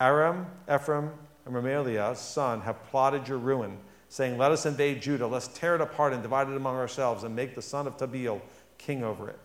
Aram, 0.00 0.46
Ephraim, 0.66 1.10
and 1.44 1.54
Remaliah's 1.54 2.18
son 2.18 2.62
have 2.62 2.82
plotted 2.86 3.28
your 3.28 3.36
ruin, 3.36 3.76
saying, 4.08 4.38
Let 4.38 4.50
us 4.50 4.64
invade 4.64 5.02
Judah, 5.02 5.26
let's 5.26 5.48
tear 5.48 5.74
it 5.74 5.82
apart 5.82 6.14
and 6.14 6.22
divide 6.22 6.48
it 6.48 6.56
among 6.56 6.76
ourselves, 6.76 7.22
and 7.22 7.36
make 7.36 7.54
the 7.54 7.60
son 7.60 7.86
of 7.86 7.98
Tabeel 7.98 8.40
king 8.78 9.04
over 9.04 9.28
it. 9.28 9.38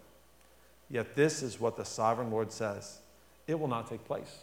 Yet 0.90 1.14
this 1.14 1.44
is 1.44 1.60
what 1.60 1.76
the 1.76 1.84
sovereign 1.84 2.32
Lord 2.32 2.54
says 2.54 3.00
it 3.46 3.60
will 3.60 3.68
not 3.68 3.90
take 3.90 4.06
place, 4.06 4.38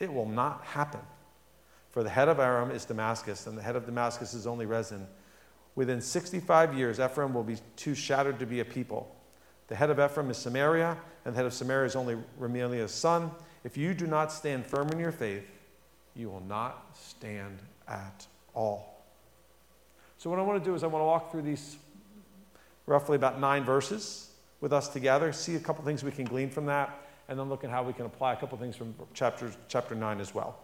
it 0.00 0.12
will 0.12 0.28
not 0.28 0.64
happen. 0.64 1.02
For 1.92 2.02
the 2.02 2.10
head 2.10 2.26
of 2.26 2.40
Aram 2.40 2.72
is 2.72 2.84
Damascus, 2.84 3.46
and 3.46 3.56
the 3.56 3.62
head 3.62 3.76
of 3.76 3.86
Damascus 3.86 4.34
is 4.34 4.48
only 4.48 4.66
Rezin. 4.66 5.06
Within 5.76 6.00
65 6.00 6.76
years, 6.76 6.98
Ephraim 6.98 7.32
will 7.32 7.44
be 7.44 7.58
too 7.76 7.94
shattered 7.94 8.40
to 8.40 8.46
be 8.46 8.58
a 8.58 8.64
people. 8.64 9.14
The 9.68 9.76
head 9.76 9.90
of 9.90 10.00
Ephraim 10.00 10.30
is 10.30 10.38
Samaria, 10.38 10.96
and 11.28 11.34
the 11.34 11.40
head 11.40 11.46
of 11.46 11.52
Samaria 11.52 11.84
is 11.84 11.94
only 11.94 12.16
Remaliah's 12.40 12.90
son. 12.90 13.30
If 13.62 13.76
you 13.76 13.92
do 13.92 14.06
not 14.06 14.32
stand 14.32 14.64
firm 14.64 14.88
in 14.88 14.98
your 14.98 15.12
faith, 15.12 15.44
you 16.16 16.30
will 16.30 16.42
not 16.48 16.96
stand 16.96 17.58
at 17.86 18.26
all. 18.54 19.04
So, 20.16 20.30
what 20.30 20.38
I 20.38 20.42
want 20.42 20.64
to 20.64 20.70
do 20.70 20.74
is 20.74 20.82
I 20.82 20.86
want 20.86 21.02
to 21.02 21.06
walk 21.06 21.30
through 21.30 21.42
these 21.42 21.76
roughly 22.86 23.14
about 23.14 23.38
nine 23.38 23.62
verses 23.62 24.30
with 24.62 24.72
us 24.72 24.88
together, 24.88 25.30
see 25.34 25.54
a 25.54 25.60
couple 25.60 25.84
things 25.84 26.02
we 26.02 26.10
can 26.10 26.24
glean 26.24 26.48
from 26.48 26.64
that, 26.64 26.98
and 27.28 27.38
then 27.38 27.50
look 27.50 27.62
at 27.62 27.68
how 27.68 27.82
we 27.82 27.92
can 27.92 28.06
apply 28.06 28.32
a 28.32 28.36
couple 28.36 28.56
things 28.56 28.74
from 28.74 28.94
chapter, 29.12 29.52
chapter 29.68 29.94
9 29.94 30.20
as 30.20 30.34
well. 30.34 30.58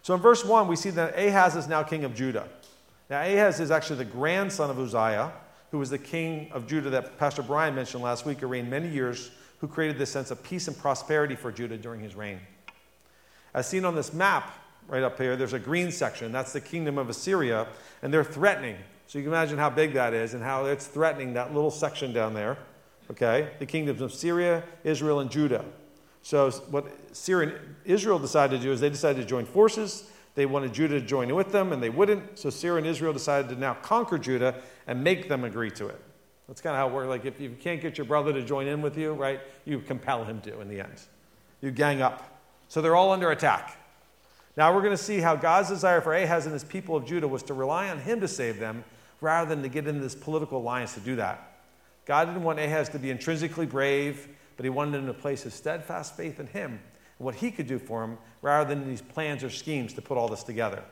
So, 0.00 0.14
in 0.14 0.22
verse 0.22 0.42
1, 0.42 0.68
we 0.68 0.76
see 0.76 0.88
that 0.90 1.18
Ahaz 1.18 1.54
is 1.54 1.68
now 1.68 1.82
king 1.82 2.04
of 2.04 2.14
Judah. 2.14 2.48
Now, 3.10 3.20
Ahaz 3.20 3.60
is 3.60 3.70
actually 3.70 3.96
the 3.96 4.06
grandson 4.06 4.70
of 4.70 4.78
Uzziah 4.78 5.32
who 5.74 5.80
was 5.80 5.90
the 5.90 5.98
king 5.98 6.48
of 6.52 6.68
Judah 6.68 6.88
that 6.88 7.18
Pastor 7.18 7.42
Brian 7.42 7.74
mentioned 7.74 8.00
last 8.00 8.24
week, 8.24 8.38
who 8.38 8.46
reigned 8.46 8.70
many 8.70 8.88
years, 8.88 9.32
who 9.58 9.66
created 9.66 9.98
this 9.98 10.08
sense 10.08 10.30
of 10.30 10.40
peace 10.44 10.68
and 10.68 10.78
prosperity 10.78 11.34
for 11.34 11.50
Judah 11.50 11.76
during 11.76 12.00
his 12.00 12.14
reign. 12.14 12.38
As 13.54 13.66
seen 13.66 13.84
on 13.84 13.96
this 13.96 14.12
map 14.12 14.52
right 14.86 15.02
up 15.02 15.18
here, 15.18 15.34
there's 15.34 15.52
a 15.52 15.58
green 15.58 15.90
section. 15.90 16.30
That's 16.30 16.52
the 16.52 16.60
kingdom 16.60 16.96
of 16.96 17.08
Assyria, 17.08 17.66
and 18.02 18.14
they're 18.14 18.22
threatening. 18.22 18.76
So 19.08 19.18
you 19.18 19.24
can 19.24 19.32
imagine 19.32 19.58
how 19.58 19.68
big 19.68 19.94
that 19.94 20.14
is 20.14 20.34
and 20.34 20.44
how 20.44 20.66
it's 20.66 20.86
threatening 20.86 21.34
that 21.34 21.52
little 21.52 21.72
section 21.72 22.12
down 22.12 22.34
there. 22.34 22.56
Okay? 23.10 23.50
The 23.58 23.66
kingdoms 23.66 24.00
of 24.00 24.12
Syria, 24.12 24.62
Israel, 24.84 25.18
and 25.18 25.28
Judah. 25.28 25.64
So 26.22 26.52
what 26.70 26.86
Syria 27.16 27.48
and 27.48 27.74
Israel 27.84 28.20
decided 28.20 28.58
to 28.58 28.62
do 28.62 28.70
is 28.70 28.78
they 28.78 28.90
decided 28.90 29.22
to 29.22 29.26
join 29.26 29.44
forces 29.44 30.08
they 30.34 30.46
wanted 30.46 30.72
Judah 30.72 31.00
to 31.00 31.06
join 31.06 31.32
with 31.34 31.52
them, 31.52 31.72
and 31.72 31.82
they 31.82 31.90
wouldn't. 31.90 32.38
So 32.38 32.50
Syria 32.50 32.78
and 32.78 32.86
Israel 32.86 33.12
decided 33.12 33.48
to 33.50 33.56
now 33.56 33.74
conquer 33.74 34.18
Judah 34.18 34.56
and 34.86 35.02
make 35.02 35.28
them 35.28 35.44
agree 35.44 35.70
to 35.72 35.88
it. 35.88 36.00
That's 36.48 36.60
kind 36.60 36.74
of 36.74 36.78
how 36.78 36.88
it 36.88 36.92
works. 36.92 37.08
Like 37.08 37.24
if 37.24 37.40
you 37.40 37.56
can't 37.60 37.80
get 37.80 37.96
your 37.96 38.04
brother 38.04 38.32
to 38.32 38.42
join 38.42 38.66
in 38.66 38.82
with 38.82 38.98
you, 38.98 39.12
right, 39.12 39.40
you 39.64 39.80
compel 39.80 40.24
him 40.24 40.40
to 40.42 40.60
in 40.60 40.68
the 40.68 40.80
end. 40.80 41.00
You 41.60 41.70
gang 41.70 42.02
up. 42.02 42.42
So 42.68 42.82
they're 42.82 42.96
all 42.96 43.12
under 43.12 43.30
attack. 43.30 43.78
Now 44.56 44.74
we're 44.74 44.82
going 44.82 44.96
to 44.96 45.02
see 45.02 45.18
how 45.18 45.36
God's 45.36 45.68
desire 45.68 46.00
for 46.00 46.14
Ahaz 46.14 46.46
and 46.46 46.52
his 46.52 46.64
people 46.64 46.96
of 46.96 47.06
Judah 47.06 47.26
was 47.26 47.42
to 47.44 47.54
rely 47.54 47.88
on 47.88 47.98
him 47.98 48.20
to 48.20 48.28
save 48.28 48.58
them 48.58 48.84
rather 49.20 49.48
than 49.48 49.62
to 49.62 49.68
get 49.68 49.86
into 49.86 50.00
this 50.00 50.14
political 50.14 50.58
alliance 50.58 50.94
to 50.94 51.00
do 51.00 51.16
that. 51.16 51.52
God 52.04 52.26
didn't 52.26 52.42
want 52.42 52.60
Ahaz 52.60 52.88
to 52.90 52.98
be 52.98 53.10
intrinsically 53.10 53.66
brave, 53.66 54.28
but 54.56 54.64
he 54.64 54.70
wanted 54.70 54.98
him 54.98 55.06
to 55.06 55.14
place 55.14 55.42
his 55.42 55.54
steadfast 55.54 56.16
faith 56.16 56.38
in 56.38 56.46
him 56.46 56.72
and 57.18 57.24
what 57.24 57.34
he 57.34 57.50
could 57.50 57.66
do 57.66 57.78
for 57.78 58.04
him 58.04 58.18
rather 58.42 58.68
than 58.68 58.86
these 58.86 59.02
plans 59.02 59.42
or 59.42 59.50
schemes 59.50 59.94
to 59.94 60.02
put 60.02 60.18
all 60.18 60.28
this 60.28 60.42
together. 60.42 60.84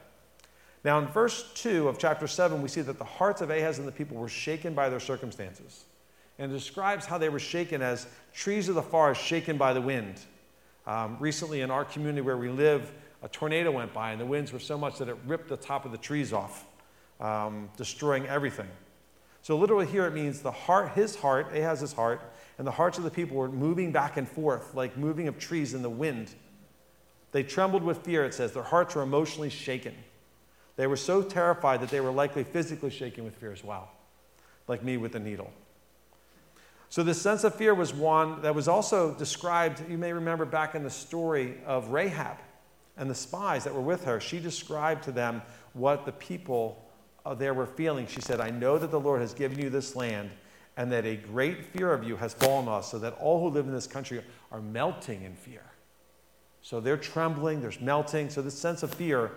Now, 0.84 0.98
in 0.98 1.06
verse 1.06 1.52
2 1.54 1.88
of 1.88 1.98
chapter 1.98 2.26
7, 2.26 2.60
we 2.60 2.68
see 2.68 2.80
that 2.80 2.98
the 2.98 3.04
hearts 3.04 3.40
of 3.40 3.50
Ahaz 3.50 3.78
and 3.78 3.86
the 3.86 3.92
people 3.92 4.16
were 4.16 4.28
shaken 4.28 4.74
by 4.74 4.88
their 4.88 5.00
circumstances. 5.00 5.84
And 6.38 6.50
it 6.50 6.54
describes 6.54 7.06
how 7.06 7.18
they 7.18 7.28
were 7.28 7.38
shaken 7.38 7.82
as 7.82 8.06
trees 8.32 8.68
of 8.68 8.74
the 8.74 8.82
forest 8.82 9.22
shaken 9.22 9.56
by 9.56 9.72
the 9.72 9.80
wind. 9.80 10.20
Um, 10.86 11.16
recently, 11.20 11.60
in 11.60 11.70
our 11.70 11.84
community 11.84 12.22
where 12.22 12.36
we 12.36 12.48
live, 12.48 12.90
a 13.22 13.28
tornado 13.28 13.70
went 13.70 13.94
by, 13.94 14.10
and 14.10 14.20
the 14.20 14.26
winds 14.26 14.52
were 14.52 14.58
so 14.58 14.76
much 14.76 14.98
that 14.98 15.08
it 15.08 15.16
ripped 15.26 15.48
the 15.48 15.56
top 15.56 15.84
of 15.84 15.92
the 15.92 15.98
trees 15.98 16.32
off, 16.32 16.66
um, 17.20 17.70
destroying 17.76 18.26
everything. 18.26 18.68
So 19.42 19.56
literally 19.56 19.86
here 19.86 20.06
it 20.06 20.14
means 20.14 20.40
the 20.40 20.52
heart, 20.52 20.92
his 20.92 21.16
heart, 21.16 21.48
Ahaz's 21.54 21.92
heart, 21.92 22.20
and 22.58 22.66
the 22.66 22.72
hearts 22.72 22.98
of 22.98 23.04
the 23.04 23.10
people 23.10 23.36
were 23.36 23.48
moving 23.48 23.92
back 23.92 24.16
and 24.16 24.28
forth 24.28 24.74
like 24.74 24.96
moving 24.96 25.28
of 25.28 25.38
trees 25.38 25.74
in 25.74 25.82
the 25.82 25.90
wind. 25.90 26.34
They 27.32 27.42
trembled 27.42 27.82
with 27.82 27.98
fear, 27.98 28.24
it 28.24 28.34
says. 28.34 28.52
Their 28.52 28.62
hearts 28.62 28.94
were 28.94 29.02
emotionally 29.02 29.50
shaken. 29.50 29.94
They 30.76 30.86
were 30.86 30.96
so 30.96 31.22
terrified 31.22 31.80
that 31.80 31.90
they 31.90 32.00
were 32.00 32.10
likely 32.10 32.44
physically 32.44 32.90
shaken 32.90 33.24
with 33.24 33.36
fear 33.36 33.52
as 33.52 33.62
well, 33.62 33.90
like 34.68 34.82
me 34.82 34.96
with 34.96 35.12
the 35.12 35.20
needle. 35.20 35.50
So, 36.88 37.02
this 37.02 37.20
sense 37.20 37.44
of 37.44 37.54
fear 37.54 37.74
was 37.74 37.94
one 37.94 38.42
that 38.42 38.54
was 38.54 38.68
also 38.68 39.14
described, 39.14 39.82
you 39.88 39.96
may 39.96 40.12
remember 40.12 40.44
back 40.44 40.74
in 40.74 40.82
the 40.82 40.90
story 40.90 41.54
of 41.66 41.88
Rahab 41.88 42.36
and 42.96 43.08
the 43.08 43.14
spies 43.14 43.64
that 43.64 43.74
were 43.74 43.80
with 43.80 44.04
her. 44.04 44.20
She 44.20 44.38
described 44.38 45.04
to 45.04 45.12
them 45.12 45.40
what 45.72 46.04
the 46.04 46.12
people 46.12 46.84
uh, 47.24 47.34
there 47.34 47.54
were 47.54 47.66
feeling. 47.66 48.06
She 48.06 48.20
said, 48.20 48.40
I 48.40 48.50
know 48.50 48.78
that 48.78 48.90
the 48.90 49.00
Lord 49.00 49.20
has 49.20 49.32
given 49.32 49.58
you 49.58 49.70
this 49.70 49.96
land 49.96 50.30
and 50.76 50.90
that 50.92 51.04
a 51.04 51.16
great 51.16 51.66
fear 51.66 51.92
of 51.92 52.04
you 52.04 52.16
has 52.16 52.34
fallen 52.34 52.68
on 52.68 52.78
us, 52.78 52.90
so 52.90 52.98
that 52.98 53.14
all 53.20 53.40
who 53.40 53.48
live 53.48 53.66
in 53.66 53.72
this 53.72 53.86
country 53.86 54.22
are 54.50 54.60
melting 54.60 55.22
in 55.22 55.34
fear. 55.34 55.62
So 56.62 56.80
they're 56.80 56.96
trembling, 56.96 57.60
there's 57.60 57.80
melting. 57.80 58.30
So, 58.30 58.40
this 58.40 58.58
sense 58.58 58.82
of 58.82 58.94
fear 58.94 59.32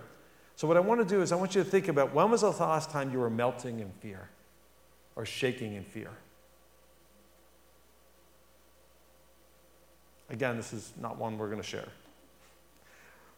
so, 0.56 0.66
what 0.66 0.78
I 0.78 0.80
want 0.80 1.06
to 1.06 1.06
do 1.06 1.20
is, 1.20 1.32
I 1.32 1.36
want 1.36 1.54
you 1.54 1.62
to 1.62 1.68
think 1.68 1.88
about 1.88 2.14
when 2.14 2.30
was 2.30 2.40
the 2.40 2.50
last 2.50 2.90
time 2.90 3.12
you 3.12 3.18
were 3.18 3.28
melting 3.28 3.80
in 3.80 3.90
fear 4.00 4.30
or 5.14 5.26
shaking 5.26 5.74
in 5.74 5.84
fear? 5.84 6.10
Again, 10.30 10.56
this 10.56 10.72
is 10.72 10.92
not 11.00 11.18
one 11.18 11.38
we're 11.38 11.50
going 11.50 11.60
to 11.60 11.66
share. 11.66 11.88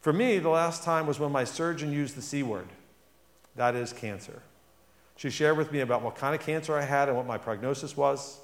For 0.01 0.13
me, 0.13 0.39
the 0.39 0.49
last 0.49 0.85
time 0.85 1.07
was 1.07 1.19
when 1.19 1.33
my 1.33 1.45
surgeon 1.45 1.93
used 1.93 2.15
the 2.15 2.23
C 2.23 2.43
word 2.43 2.69
that 3.57 3.75
is 3.75 3.93
cancer. 3.93 4.41
She 5.17 5.31
shared 5.31 5.59
with 5.59 5.73
me 5.73 5.81
about 5.81 6.03
what 6.03 6.15
kind 6.15 6.33
of 6.37 6.41
cancer 6.41 6.79
I 6.79 6.85
had 6.85 7.09
and 7.09 7.17
what 7.17 7.27
my 7.27 7.37
prognosis 7.37 7.97
was. 7.97 8.39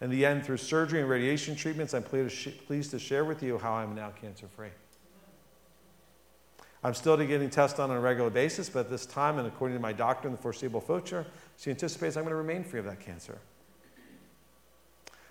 In 0.00 0.08
the 0.08 0.24
end, 0.24 0.44
through 0.44 0.58
surgery 0.58 1.00
and 1.00 1.10
radiation 1.10 1.56
treatments, 1.56 1.92
I'm 1.92 2.04
pleased 2.04 2.90
to 2.92 2.98
share 3.00 3.24
with 3.24 3.42
you 3.42 3.58
how 3.58 3.72
I'm 3.72 3.96
now 3.96 4.10
cancer 4.10 4.46
free. 4.46 4.68
I'm 6.84 6.94
still 6.94 7.16
getting 7.16 7.48
tests 7.48 7.76
done 7.76 7.90
on 7.90 7.96
a 7.96 8.00
regular 8.00 8.30
basis, 8.30 8.68
but 8.68 8.80
at 8.80 8.90
this 8.90 9.06
time, 9.06 9.38
and 9.38 9.46
according 9.46 9.76
to 9.76 9.80
my 9.80 9.92
doctor 9.92 10.26
in 10.26 10.32
the 10.32 10.40
foreseeable 10.40 10.80
future, 10.80 11.24
she 11.56 11.70
anticipates 11.70 12.16
I'm 12.16 12.24
going 12.24 12.32
to 12.32 12.36
remain 12.36 12.64
free 12.64 12.80
of 12.80 12.86
that 12.86 13.00
cancer. 13.00 13.38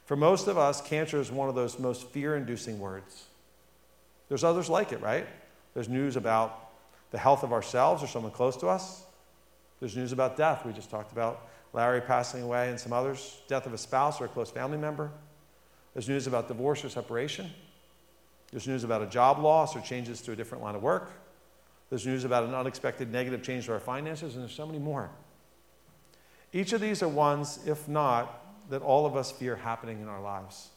For 0.06 0.16
most 0.16 0.48
of 0.48 0.58
us, 0.58 0.82
cancer 0.82 1.20
is 1.20 1.32
one 1.32 1.50
of 1.50 1.56
those 1.56 1.78
most 1.78 2.08
fear 2.10 2.36
inducing 2.36 2.80
words. 2.80 3.26
There's 4.30 4.46
others 4.46 4.70
like 4.70 4.94
it, 4.94 5.02
right? 5.02 5.28
There's 5.74 5.90
news 5.90 6.16
about 6.16 6.70
the 7.12 7.18
health 7.18 7.44
of 7.44 7.52
ourselves 7.52 8.02
or 8.02 8.08
someone 8.08 8.32
close 8.32 8.56
to 8.58 8.68
us. 8.68 9.04
There's 9.80 9.98
news 9.98 10.14
about 10.14 10.38
death. 10.38 10.66
We 10.66 10.72
just 10.72 10.90
talked 10.90 11.12
about 11.12 11.48
Larry 11.74 12.02
passing 12.02 12.44
away 12.44 12.70
and 12.70 12.80
some 12.80 12.94
others, 12.94 13.42
death 13.48 13.66
of 13.66 13.74
a 13.74 13.78
spouse 13.78 14.22
or 14.22 14.26
a 14.26 14.28
close 14.30 14.50
family 14.50 14.78
member. 14.78 15.12
There's 15.94 16.08
news 16.08 16.28
about 16.28 16.48
divorce 16.48 16.86
or 16.86 16.90
separation. 16.90 17.50
There's 18.52 18.68
news 18.68 18.84
about 18.84 19.02
a 19.02 19.08
job 19.08 19.40
loss 19.40 19.76
or 19.76 19.82
changes 19.82 20.22
to 20.22 20.32
a 20.32 20.36
different 20.36 20.64
line 20.64 20.76
of 20.76 20.84
work. 20.84 21.12
There's 21.92 22.08
news 22.08 22.24
about 22.24 22.46
an 22.46 22.56
unexpected 22.56 23.12
negative 23.12 23.44
change 23.44 23.66
to 23.66 23.74
our 23.74 23.80
finances, 23.82 24.36
and 24.36 24.44
there's 24.44 24.56
so 24.56 24.66
many 24.66 24.80
more. 24.80 25.10
Each 26.54 26.72
of 26.72 26.80
these 26.80 27.04
are 27.04 27.10
ones, 27.10 27.60
if 27.68 27.88
not, 27.90 28.70
that 28.70 28.82
all 28.82 29.06
of 29.06 29.18
us 29.18 29.30
fear 29.30 29.58
happening 29.58 30.02
in 30.02 30.08
our 30.08 30.22
lives. 30.22 30.70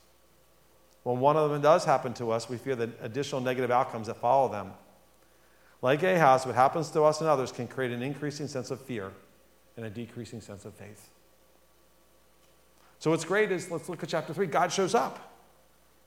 When 1.05 1.21
one 1.21 1.37
of 1.37 1.51
them 1.53 1.63
does 1.63 1.85
happen 1.85 2.15
to 2.15 2.33
us, 2.33 2.49
we 2.49 2.57
fear 2.57 2.75
the 2.75 2.91
additional 3.01 3.41
negative 3.41 3.71
outcomes 3.71 4.09
that 4.09 4.17
follow 4.17 4.51
them. 4.51 4.73
Like 5.83 6.03
Ahaz, 6.03 6.47
what 6.47 6.57
happens 6.57 6.91
to 6.91 7.03
us 7.05 7.21
and 7.21 7.31
others 7.31 7.53
can 7.53 7.69
create 7.69 7.93
an 7.93 8.03
increasing 8.03 8.49
sense 8.49 8.73
of 8.73 8.81
fear 8.81 9.13
and 9.77 9.87
a 9.87 9.91
decreasing 9.91 10.41
sense 10.41 10.65
of 10.65 10.75
faith. 10.75 11.11
So, 12.99 13.11
what's 13.11 13.25
great 13.25 13.53
is 13.53 13.71
let's 13.71 13.89
look 13.89 14.03
at 14.03 14.09
chapter 14.09 14.35
3. 14.35 14.47
God 14.49 14.73
shows 14.73 14.97
up. 14.97 15.31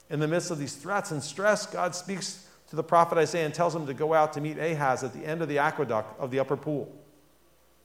In 0.09 0.19
the 0.19 0.27
midst 0.27 0.51
of 0.51 0.57
these 0.57 0.75
threats 0.75 1.11
and 1.11 1.23
stress, 1.23 1.65
God 1.65 1.95
speaks 1.95 2.46
to 2.69 2.75
the 2.75 2.83
prophet 2.83 3.17
Isaiah 3.17 3.45
and 3.45 3.53
tells 3.53 3.75
him 3.75 3.85
to 3.87 3.93
go 3.93 4.13
out 4.13 4.33
to 4.33 4.41
meet 4.41 4.57
Ahaz 4.57 5.03
at 5.03 5.13
the 5.13 5.25
end 5.25 5.41
of 5.41 5.47
the 5.47 5.59
aqueduct 5.59 6.19
of 6.19 6.31
the 6.31 6.39
upper 6.39 6.57
pool. 6.57 6.93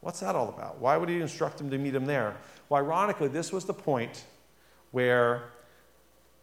What's 0.01 0.21
that 0.21 0.35
all 0.35 0.49
about? 0.49 0.81
Why 0.81 0.97
would 0.97 1.09
he 1.09 1.21
instruct 1.21 1.61
him 1.61 1.71
to 1.71 1.79
meet 1.79 1.95
him 1.95 2.07
there? 2.07 2.37
Well, 2.69 2.83
ironically, 2.83 3.29
this 3.29 3.53
was 3.53 3.65
the 3.65 3.75
point 3.75 4.25
where 4.91 5.45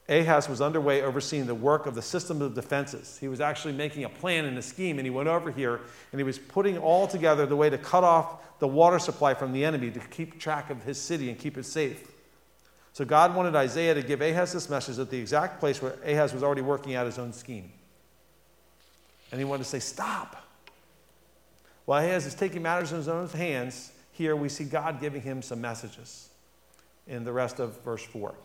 Ahaz 0.08 0.50
was 0.50 0.62
underway 0.62 1.02
overseeing 1.02 1.46
the 1.46 1.54
work 1.54 1.86
of 1.86 1.94
the 1.94 2.02
system 2.02 2.42
of 2.42 2.56
defenses. 2.56 3.18
He 3.20 3.28
was 3.28 3.42
actually 3.42 3.74
making 3.74 4.06
a 4.06 4.10
plan 4.10 4.46
and 4.46 4.58
a 4.58 4.62
scheme, 4.62 4.98
and 4.98 5.06
he 5.06 5.12
went 5.12 5.30
over 5.30 5.52
here 5.52 5.82
and 6.12 6.20
he 6.20 6.24
was 6.24 6.40
putting 6.40 6.78
all 6.78 7.08
together 7.08 7.46
the 7.46 7.56
way 7.56 7.70
to 7.70 7.78
cut 7.78 8.04
off 8.04 8.60
the 8.60 8.68
water 8.68 8.98
supply 8.98 9.34
from 9.34 9.52
the 9.52 9.64
enemy 9.64 9.92
to 9.92 10.00
keep 10.00 10.40
track 10.40 10.70
of 10.70 10.84
his 10.84 11.00
city 11.00 11.30
and 11.30 11.38
keep 11.38 11.58
it 11.58 11.66
safe. 11.66 12.12
So 12.94 13.06
God 13.06 13.36
wanted 13.36 13.56
Isaiah 13.56 13.94
to 13.94 14.02
give 14.02 14.22
Ahaz 14.22 14.52
this 14.52 14.70
message 14.70 14.98
at 14.98 15.12
the 15.12 15.18
exact 15.18 15.60
place 15.60 15.82
where 15.82 15.94
Ahaz 16.06 16.34
was 16.34 16.44
already 16.44 16.62
working 16.62 16.96
out 16.96 17.06
his 17.06 17.20
own 17.20 17.32
scheme. 17.32 17.72
And 19.32 19.40
he 19.40 19.46
wanted 19.46 19.64
to 19.64 19.70
say, 19.70 19.80
Stop. 19.80 20.36
While 21.86 22.06
Ahaz 22.06 22.26
is 22.26 22.36
taking 22.36 22.62
matters 22.62 22.92
in 22.92 22.98
his 22.98 23.08
own 23.08 23.28
hands, 23.30 23.92
here 24.12 24.36
we 24.36 24.50
see 24.50 24.64
God 24.64 25.00
giving 25.00 25.22
him 25.22 25.42
some 25.42 25.62
messages 25.62 26.30
in 27.08 27.24
the 27.24 27.32
rest 27.34 27.60
of 27.60 27.82
verse 27.84 28.04
4. 28.04 28.36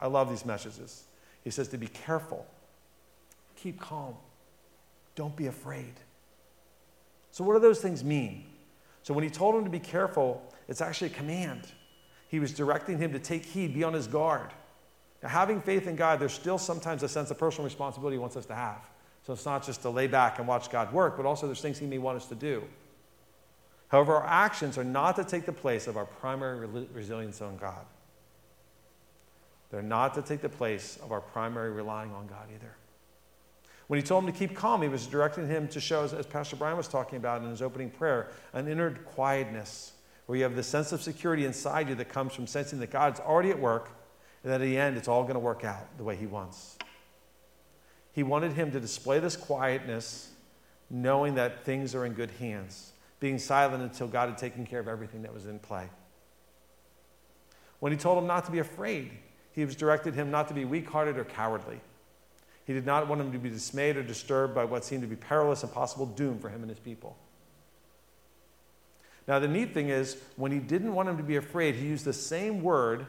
I 0.00 0.06
love 0.06 0.30
these 0.30 0.46
messages. 0.46 1.04
He 1.42 1.50
says 1.50 1.68
to 1.68 1.78
be 1.78 1.88
careful, 1.88 2.46
keep 3.56 3.80
calm, 3.80 4.14
don't 5.14 5.34
be 5.34 5.46
afraid. 5.46 5.94
So, 7.32 7.44
what 7.44 7.54
do 7.54 7.60
those 7.60 7.80
things 7.80 8.04
mean? 8.04 8.44
So, 9.02 9.14
when 9.14 9.24
he 9.24 9.30
told 9.30 9.56
him 9.56 9.64
to 9.64 9.70
be 9.70 9.80
careful, 9.80 10.42
it's 10.68 10.80
actually 10.80 11.08
a 11.08 11.14
command. 11.14 11.66
He 12.28 12.38
was 12.38 12.52
directing 12.52 12.98
him 12.98 13.12
to 13.12 13.18
take 13.18 13.44
heed, 13.44 13.74
be 13.74 13.84
on 13.84 13.92
his 13.92 14.06
guard. 14.06 14.50
Now, 15.22 15.30
having 15.30 15.60
faith 15.60 15.86
in 15.86 15.96
God, 15.96 16.20
there's 16.20 16.32
still 16.32 16.58
sometimes 16.58 17.02
a 17.02 17.08
sense 17.08 17.30
of 17.30 17.38
personal 17.38 17.64
responsibility 17.64 18.16
he 18.16 18.20
wants 18.20 18.36
us 18.36 18.46
to 18.46 18.54
have. 18.54 18.80
So 19.26 19.32
it's 19.32 19.44
not 19.44 19.64
just 19.64 19.82
to 19.82 19.90
lay 19.90 20.06
back 20.06 20.38
and 20.38 20.48
watch 20.48 20.70
God 20.70 20.92
work, 20.92 21.16
but 21.16 21.26
also 21.26 21.46
there's 21.46 21.60
things 21.60 21.78
He 21.78 21.86
may 21.86 21.98
want 21.98 22.16
us 22.16 22.26
to 22.26 22.34
do. 22.34 22.64
However, 23.88 24.16
our 24.16 24.26
actions 24.26 24.78
are 24.78 24.84
not 24.84 25.16
to 25.16 25.24
take 25.24 25.44
the 25.44 25.52
place 25.52 25.86
of 25.86 25.96
our 25.96 26.06
primary 26.06 26.66
resilience 26.92 27.42
on 27.42 27.56
God. 27.58 27.84
They're 29.70 29.82
not 29.82 30.14
to 30.14 30.22
take 30.22 30.40
the 30.40 30.48
place 30.48 30.98
of 31.02 31.12
our 31.12 31.20
primary 31.20 31.70
relying 31.70 32.12
on 32.12 32.26
God 32.26 32.46
either. 32.54 32.74
When 33.88 34.00
he 34.00 34.06
told 34.06 34.24
him 34.24 34.32
to 34.32 34.38
keep 34.38 34.56
calm, 34.56 34.80
he 34.80 34.88
was 34.88 35.06
directing 35.06 35.46
him 35.46 35.68
to 35.68 35.80
show, 35.80 36.04
as 36.04 36.26
Pastor 36.26 36.56
Brian 36.56 36.76
was 36.76 36.88
talking 36.88 37.18
about 37.18 37.42
in 37.42 37.50
his 37.50 37.60
opening 37.60 37.90
prayer, 37.90 38.28
an 38.54 38.66
inner 38.66 38.90
quietness 38.90 39.92
where 40.26 40.38
you 40.38 40.44
have 40.44 40.56
the 40.56 40.62
sense 40.62 40.92
of 40.92 41.02
security 41.02 41.44
inside 41.44 41.88
you 41.88 41.94
that 41.96 42.08
comes 42.08 42.32
from 42.32 42.46
sensing 42.46 42.78
that 42.80 42.90
God's 42.90 43.20
already 43.20 43.50
at 43.50 43.58
work 43.58 43.90
and 44.42 44.52
that 44.52 44.60
at 44.60 44.64
the 44.64 44.78
end 44.78 44.96
it's 44.96 45.08
all 45.08 45.22
going 45.22 45.34
to 45.34 45.40
work 45.40 45.64
out 45.64 45.86
the 45.98 46.04
way 46.04 46.16
he 46.16 46.26
wants. 46.26 46.78
He 48.12 48.22
wanted 48.22 48.52
him 48.52 48.70
to 48.72 48.80
display 48.80 49.18
this 49.18 49.36
quietness, 49.36 50.30
knowing 50.90 51.34
that 51.34 51.64
things 51.64 51.94
are 51.94 52.04
in 52.04 52.12
good 52.12 52.30
hands, 52.32 52.92
being 53.20 53.38
silent 53.38 53.82
until 53.82 54.06
God 54.06 54.28
had 54.28 54.38
taken 54.38 54.66
care 54.66 54.80
of 54.80 54.88
everything 54.88 55.22
that 55.22 55.32
was 55.32 55.46
in 55.46 55.58
play. 55.58 55.88
When 57.80 57.90
he 57.90 57.98
told 57.98 58.18
him 58.18 58.26
not 58.26 58.44
to 58.44 58.52
be 58.52 58.58
afraid, 58.58 59.10
he 59.52 59.64
was 59.64 59.74
directed 59.74 60.14
him 60.14 60.30
not 60.30 60.48
to 60.48 60.54
be 60.54 60.64
weak 60.64 60.88
hearted 60.88 61.18
or 61.18 61.24
cowardly. 61.24 61.80
He 62.64 62.72
did 62.72 62.86
not 62.86 63.08
want 63.08 63.20
him 63.20 63.32
to 63.32 63.38
be 63.38 63.50
dismayed 63.50 63.96
or 63.96 64.02
disturbed 64.02 64.54
by 64.54 64.64
what 64.64 64.84
seemed 64.84 65.02
to 65.02 65.08
be 65.08 65.16
perilous 65.16 65.62
and 65.62 65.72
possible 65.72 66.06
doom 66.06 66.38
for 66.38 66.48
him 66.48 66.60
and 66.60 66.70
his 66.70 66.78
people. 66.78 67.16
Now, 69.26 69.38
the 69.38 69.48
neat 69.48 69.72
thing 69.72 69.88
is, 69.88 70.16
when 70.36 70.52
he 70.52 70.58
didn't 70.58 70.94
want 70.94 71.08
him 71.08 71.16
to 71.16 71.22
be 71.22 71.36
afraid, 71.36 71.76
he 71.76 71.86
used 71.86 72.04
the 72.04 72.12
same 72.12 72.62
word 72.62 73.06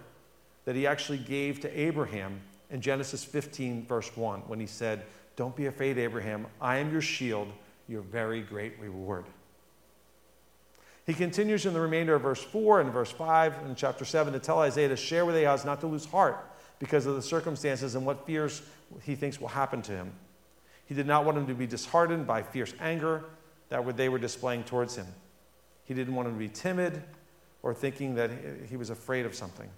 that 0.66 0.76
he 0.76 0.88
actually 0.88 1.18
gave 1.18 1.60
to 1.62 1.80
Abraham 1.80 2.40
in 2.70 2.82
Genesis 2.82 3.24
15, 3.24 3.86
verse 3.86 4.16
1, 4.16 4.42
when 4.42 4.60
he 4.60 4.66
said, 4.66 5.04
Don't 5.36 5.56
be 5.56 5.68
afraid, 5.68 5.98
Abraham. 5.98 6.48
I 6.60 6.78
am 6.78 6.92
your 6.92 7.02
shield, 7.02 7.48
your 7.88 8.02
very 8.02 8.42
great 8.42 8.80
reward. 8.80 9.26
He 11.06 11.14
continues 11.14 11.66
in 11.66 11.74
the 11.74 11.82
remainder 11.82 12.16
of 12.16 12.22
verse 12.22 12.42
4 12.42 12.82
and 12.82 12.92
verse 12.92 13.12
5 13.12 13.66
and 13.66 13.76
chapter 13.76 14.06
7 14.06 14.32
to 14.34 14.40
tell 14.40 14.60
Isaiah 14.60 14.88
to 14.88 14.96
share 14.96 15.26
with 15.26 15.36
Ahaz 15.36 15.66
not 15.66 15.82
to 15.82 15.88
lose 15.88 16.06
heart 16.06 16.38
because 16.80 17.06
of 17.06 17.16
the 17.16 17.22
circumstances 17.22 17.96
and 17.96 18.06
what 18.06 18.26
fears 18.26 18.62
he 19.02 19.16
thinks 19.16 19.40
will 19.40 19.50
happen 19.50 19.82
to 19.84 19.92
him. 19.92 20.14
He 20.86 20.96
did 20.96 21.08
not 21.08 21.26
want 21.26 21.38
him 21.38 21.48
to 21.48 21.54
be 21.54 21.68
disheartened 21.68 22.26
by 22.26 22.42
fierce 22.42 22.74
anger 22.80 23.24
that 23.70 23.98
they 23.98 24.10
were 24.10 24.20
displaying 24.20 24.64
towards 24.64 24.96
him. 24.96 25.08
He 25.86 25.94
didn't 25.94 26.16
want 26.16 26.28
him 26.28 26.36
to 26.36 26.40
be 26.40 26.50
timid 26.50 27.04
or 27.64 27.74
thinking 27.74 28.16
that 28.16 28.32
he 28.70 28.78
was 28.78 28.90
afraid 28.90 29.26
of 29.26 29.36
something. 29.36 29.70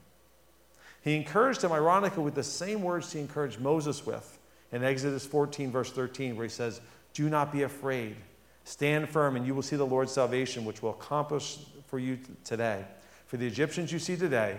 He 1.05 1.15
encouraged 1.15 1.63
him, 1.63 1.71
ironically, 1.71 2.23
with 2.23 2.33
the 2.33 2.43
same 2.43 2.81
words 2.81 3.13
he 3.13 3.19
encouraged 3.19 3.61
Moses 3.61 4.07
with 4.07 4.39
in 4.71 4.83
Exodus 4.83 5.23
14, 5.23 5.71
verse 5.71 5.91
13, 5.91 6.35
where 6.35 6.45
he 6.45 6.49
says, 6.49 6.81
Do 7.13 7.29
not 7.29 7.53
be 7.53 7.61
afraid. 7.61 8.15
Stand 8.63 9.07
firm, 9.07 9.35
and 9.35 9.45
you 9.45 9.53
will 9.53 9.61
see 9.61 9.75
the 9.75 9.85
Lord's 9.85 10.11
salvation, 10.11 10.65
which 10.65 10.81
will 10.81 10.89
accomplish 10.89 11.59
for 11.85 11.99
you 11.99 12.17
today. 12.43 12.83
For 13.27 13.37
the 13.37 13.45
Egyptians 13.45 13.91
you 13.91 13.99
see 13.99 14.17
today, 14.17 14.57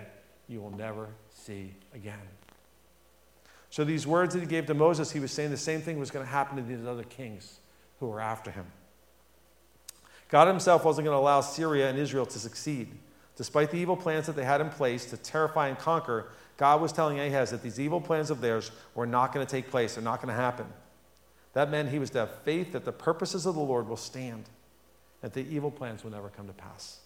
you 0.48 0.60
will 0.60 0.70
never 0.70 1.08
see 1.34 1.74
again. 1.92 2.20
So, 3.70 3.82
these 3.82 4.06
words 4.06 4.32
that 4.34 4.40
he 4.40 4.46
gave 4.46 4.66
to 4.66 4.74
Moses, 4.74 5.10
he 5.10 5.18
was 5.18 5.32
saying 5.32 5.50
the 5.50 5.56
same 5.56 5.82
thing 5.82 5.98
was 5.98 6.12
going 6.12 6.24
to 6.24 6.30
happen 6.30 6.56
to 6.56 6.62
these 6.62 6.86
other 6.86 7.02
kings 7.02 7.58
who 7.98 8.06
were 8.06 8.20
after 8.20 8.52
him. 8.52 8.66
God 10.28 10.46
himself 10.46 10.84
wasn't 10.84 11.06
going 11.06 11.16
to 11.16 11.20
allow 11.20 11.40
Syria 11.40 11.90
and 11.90 11.98
Israel 11.98 12.26
to 12.26 12.38
succeed. 12.38 12.96
Despite 13.36 13.70
the 13.70 13.78
evil 13.78 13.96
plans 13.96 14.26
that 14.26 14.34
they 14.34 14.44
had 14.44 14.60
in 14.60 14.70
place 14.70 15.04
to 15.06 15.16
terrify 15.16 15.68
and 15.68 15.78
conquer, 15.78 16.26
God 16.56 16.80
was 16.80 16.92
telling 16.92 17.20
Ahaz 17.20 17.50
that 17.50 17.62
these 17.62 17.78
evil 17.78 18.00
plans 18.00 18.30
of 18.30 18.40
theirs 18.40 18.70
were 18.94 19.06
not 19.06 19.32
going 19.32 19.46
to 19.46 19.50
take 19.50 19.70
place, 19.70 19.94
they're 19.94 20.04
not 20.04 20.22
going 20.22 20.34
to 20.34 20.40
happen. 20.40 20.66
That 21.52 21.70
meant 21.70 21.90
he 21.90 21.98
was 21.98 22.10
to 22.10 22.20
have 22.20 22.42
faith 22.42 22.72
that 22.72 22.84
the 22.84 22.92
purposes 22.92 23.46
of 23.46 23.54
the 23.54 23.60
Lord 23.60 23.88
will 23.88 23.96
stand, 23.96 24.44
that 25.20 25.34
the 25.34 25.46
evil 25.54 25.70
plans 25.70 26.02
will 26.02 26.10
never 26.10 26.28
come 26.28 26.46
to 26.46 26.52
pass. 26.52 27.00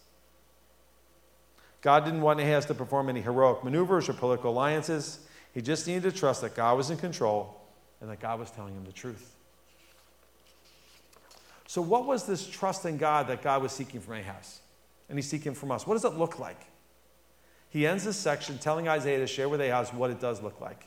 God 1.81 2.05
didn't 2.05 2.21
want 2.21 2.39
Ahaz 2.39 2.65
to 2.67 2.73
perform 2.73 3.09
any 3.09 3.21
heroic 3.21 3.63
maneuvers 3.63 4.07
or 4.07 4.13
political 4.13 4.51
alliances. 4.51 5.19
He 5.53 5.61
just 5.61 5.87
needed 5.87 6.03
to 6.03 6.11
trust 6.11 6.41
that 6.41 6.55
God 6.55 6.77
was 6.77 6.89
in 6.89 6.97
control 6.97 7.59
and 7.99 8.09
that 8.09 8.19
God 8.19 8.39
was 8.39 8.51
telling 8.51 8.73
him 8.73 8.85
the 8.85 8.91
truth. 8.91 9.35
So, 11.67 11.81
what 11.81 12.05
was 12.05 12.25
this 12.25 12.47
trust 12.47 12.85
in 12.85 12.97
God 12.97 13.27
that 13.27 13.41
God 13.41 13.61
was 13.61 13.71
seeking 13.71 14.01
from 14.01 14.15
Ahaz? 14.15 14.60
And 15.11 15.19
he's 15.19 15.27
seeking 15.27 15.53
from 15.53 15.71
us. 15.71 15.85
What 15.85 15.95
does 15.95 16.05
it 16.05 16.17
look 16.17 16.39
like? 16.39 16.65
He 17.69 17.85
ends 17.85 18.05
this 18.05 18.15
section 18.15 18.57
telling 18.57 18.87
Isaiah 18.87 19.19
to 19.19 19.27
share 19.27 19.49
with 19.49 19.59
Ahaz 19.59 19.93
what 19.93 20.09
it 20.09 20.21
does 20.21 20.41
look 20.41 20.61
like. 20.61 20.85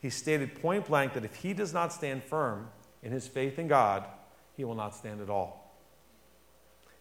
He 0.00 0.10
stated 0.10 0.60
point 0.60 0.88
blank 0.88 1.14
that 1.14 1.24
if 1.24 1.36
he 1.36 1.52
does 1.52 1.72
not 1.72 1.92
stand 1.92 2.24
firm 2.24 2.68
in 3.00 3.12
his 3.12 3.28
faith 3.28 3.60
in 3.60 3.68
God, 3.68 4.04
he 4.56 4.64
will 4.64 4.74
not 4.74 4.96
stand 4.96 5.20
at 5.20 5.30
all. 5.30 5.72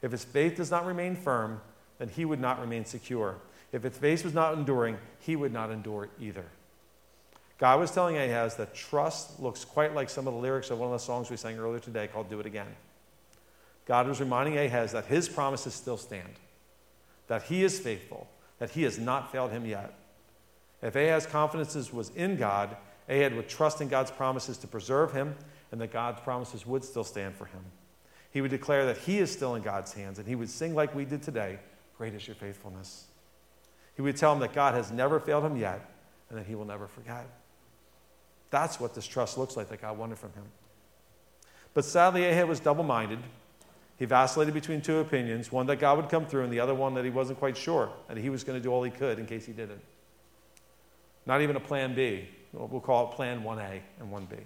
If 0.04 0.12
his 0.12 0.24
faith 0.24 0.58
does 0.58 0.70
not 0.70 0.86
remain 0.86 1.16
firm, 1.16 1.60
then 1.98 2.08
he 2.08 2.24
would 2.24 2.40
not 2.40 2.62
remain 2.62 2.86
secure. 2.86 3.38
If 3.72 3.82
his 3.82 3.98
faith 3.98 4.24
was 4.24 4.36
not 4.36 4.54
enduring, 4.54 5.00
he 5.20 5.36
would 5.36 5.52
not 5.52 5.72
endure 5.72 6.10
either. 6.20 6.46
God 7.58 7.80
was 7.80 7.90
telling 7.90 8.16
Ahaz 8.16 8.56
that 8.58 8.76
trust 8.76 9.40
looks 9.40 9.66
quite 9.66 9.96
like 9.96 10.10
some 10.10 10.28
of 10.28 10.36
the 10.36 10.40
lyrics 10.40 10.70
of 10.70 10.78
one 10.78 10.88
of 10.88 10.94
the 10.94 11.04
songs 11.04 11.32
we 11.32 11.36
sang 11.36 11.58
earlier 11.58 11.80
today 11.80 12.08
called 12.08 12.30
Do 12.30 12.40
It 12.40 12.46
Again. 12.46 12.76
God 13.86 14.08
was 14.08 14.20
reminding 14.20 14.56
Ahaz 14.58 14.92
that 14.92 15.06
his 15.06 15.28
promises 15.28 15.74
still 15.74 15.98
stand, 15.98 16.30
that 17.30 17.44
he 17.44 17.64
is 17.64 17.80
faithful, 17.80 18.28
that 18.58 18.72
he 18.72 18.84
has 18.84 19.00
not 19.00 19.32
failed 19.32 19.52
him 19.52 19.66
yet. 19.66 19.94
If 20.82 20.96
Ahaz's 20.96 21.26
confidence 21.26 21.94
was 21.94 22.10
in 22.16 22.36
God, 22.36 22.76
Ahaz 23.08 23.34
would 23.34 23.48
trust 23.48 23.80
in 23.80 23.88
God's 23.88 24.12
promises 24.12 24.58
to 24.58 24.68
preserve 24.68 25.14
him 25.14 25.36
and 25.72 25.80
that 25.80 25.94
God's 25.94 26.20
promises 26.20 26.66
would 26.66 26.84
still 26.84 27.04
stand 27.04 27.36
for 27.36 27.46
him. 27.46 27.62
He 28.32 28.42
would 28.42 28.52
declare 28.52 28.86
that 28.86 28.98
he 28.98 29.20
is 29.20 29.32
still 29.32 29.56
in 29.56 29.62
God's 29.62 29.94
hands 29.94 30.20
and 30.20 30.28
he 30.28 30.36
would 30.36 30.50
sing 30.50 30.76
like 30.76 30.94
we 30.94 31.06
did 31.06 31.24
today 31.24 31.60
Great 31.98 32.14
is 32.14 32.26
your 32.26 32.36
faithfulness. 32.36 33.08
He 33.98 34.02
would 34.02 34.16
tell 34.16 34.32
him 34.32 34.40
that 34.40 34.54
God 34.54 34.74
has 34.74 34.90
never 34.90 35.20
failed 35.20 35.44
him 35.44 35.58
yet 35.58 35.82
and 36.30 36.40
that 36.40 36.46
he 36.46 36.56
will 36.56 36.64
never 36.64 36.88
forget. 36.88 37.28
That's 38.52 38.80
what 38.80 38.96
this 38.96 39.06
trust 39.06 39.38
looks 39.38 39.58
like 39.58 39.68
that 39.68 39.82
God 39.82 39.98
wanted 39.98 40.18
from 40.18 40.32
him. 40.32 40.46
But 41.74 41.84
sadly, 41.84 42.26
Ahaz 42.26 42.48
was 42.48 42.62
double 42.62 42.86
minded. 42.86 43.20
He 44.00 44.06
vacillated 44.06 44.54
between 44.54 44.82
two 44.82 45.00
opinions 45.00 45.52
one 45.52 45.68
that 45.68 45.76
God 45.76 45.98
would 45.98 46.10
come 46.10 46.26
through, 46.26 46.46
and 46.46 46.54
the 46.54 46.62
other 46.62 46.74
one 46.74 46.94
that 46.94 47.04
he 47.04 47.12
wasn't 47.12 47.38
quite 47.38 47.58
sure, 47.58 47.92
and 48.08 48.18
he 48.18 48.30
was 48.30 48.46
going 48.46 48.58
to 48.58 48.64
do 48.64 48.72
all 48.72 48.82
he 48.82 48.90
could 48.90 49.20
in 49.20 49.26
case 49.26 49.46
he 49.46 49.52
didn't. 49.52 49.82
Not 51.26 51.42
even 51.42 51.58
a 51.58 51.60
plan 51.60 51.94
B. 51.94 52.30
We'll 52.54 52.80
call 52.80 53.12
it 53.12 53.16
plan 53.16 53.44
1A 53.44 53.82
and 54.00 54.12
1B. 54.12 54.40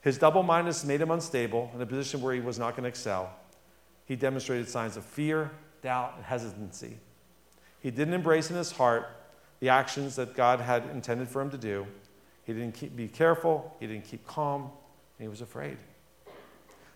His 0.00 0.16
double 0.16 0.44
mindedness 0.44 0.84
made 0.84 1.00
him 1.00 1.10
unstable 1.10 1.70
in 1.74 1.82
a 1.82 1.86
position 1.86 2.22
where 2.22 2.32
he 2.32 2.40
was 2.40 2.58
not 2.58 2.70
going 2.70 2.84
to 2.84 2.88
excel. 2.88 3.34
He 4.06 4.16
demonstrated 4.16 4.68
signs 4.68 4.96
of 4.96 5.04
fear, 5.04 5.50
doubt, 5.82 6.14
and 6.16 6.24
hesitancy. 6.24 6.96
He 7.80 7.90
didn't 7.90 8.14
embrace 8.14 8.48
in 8.48 8.56
his 8.56 8.70
heart 8.70 9.08
the 9.58 9.68
actions 9.68 10.16
that 10.16 10.34
God 10.34 10.60
had 10.60 10.84
intended 10.92 11.28
for 11.28 11.42
him 11.42 11.50
to 11.50 11.58
do. 11.58 11.86
He 12.44 12.52
didn't 12.52 12.74
keep, 12.74 12.96
be 12.96 13.08
careful, 13.08 13.76
he 13.80 13.86
didn't 13.86 14.04
keep 14.04 14.26
calm, 14.26 14.62
and 14.62 14.70
he 15.18 15.28
was 15.28 15.40
afraid. 15.40 15.76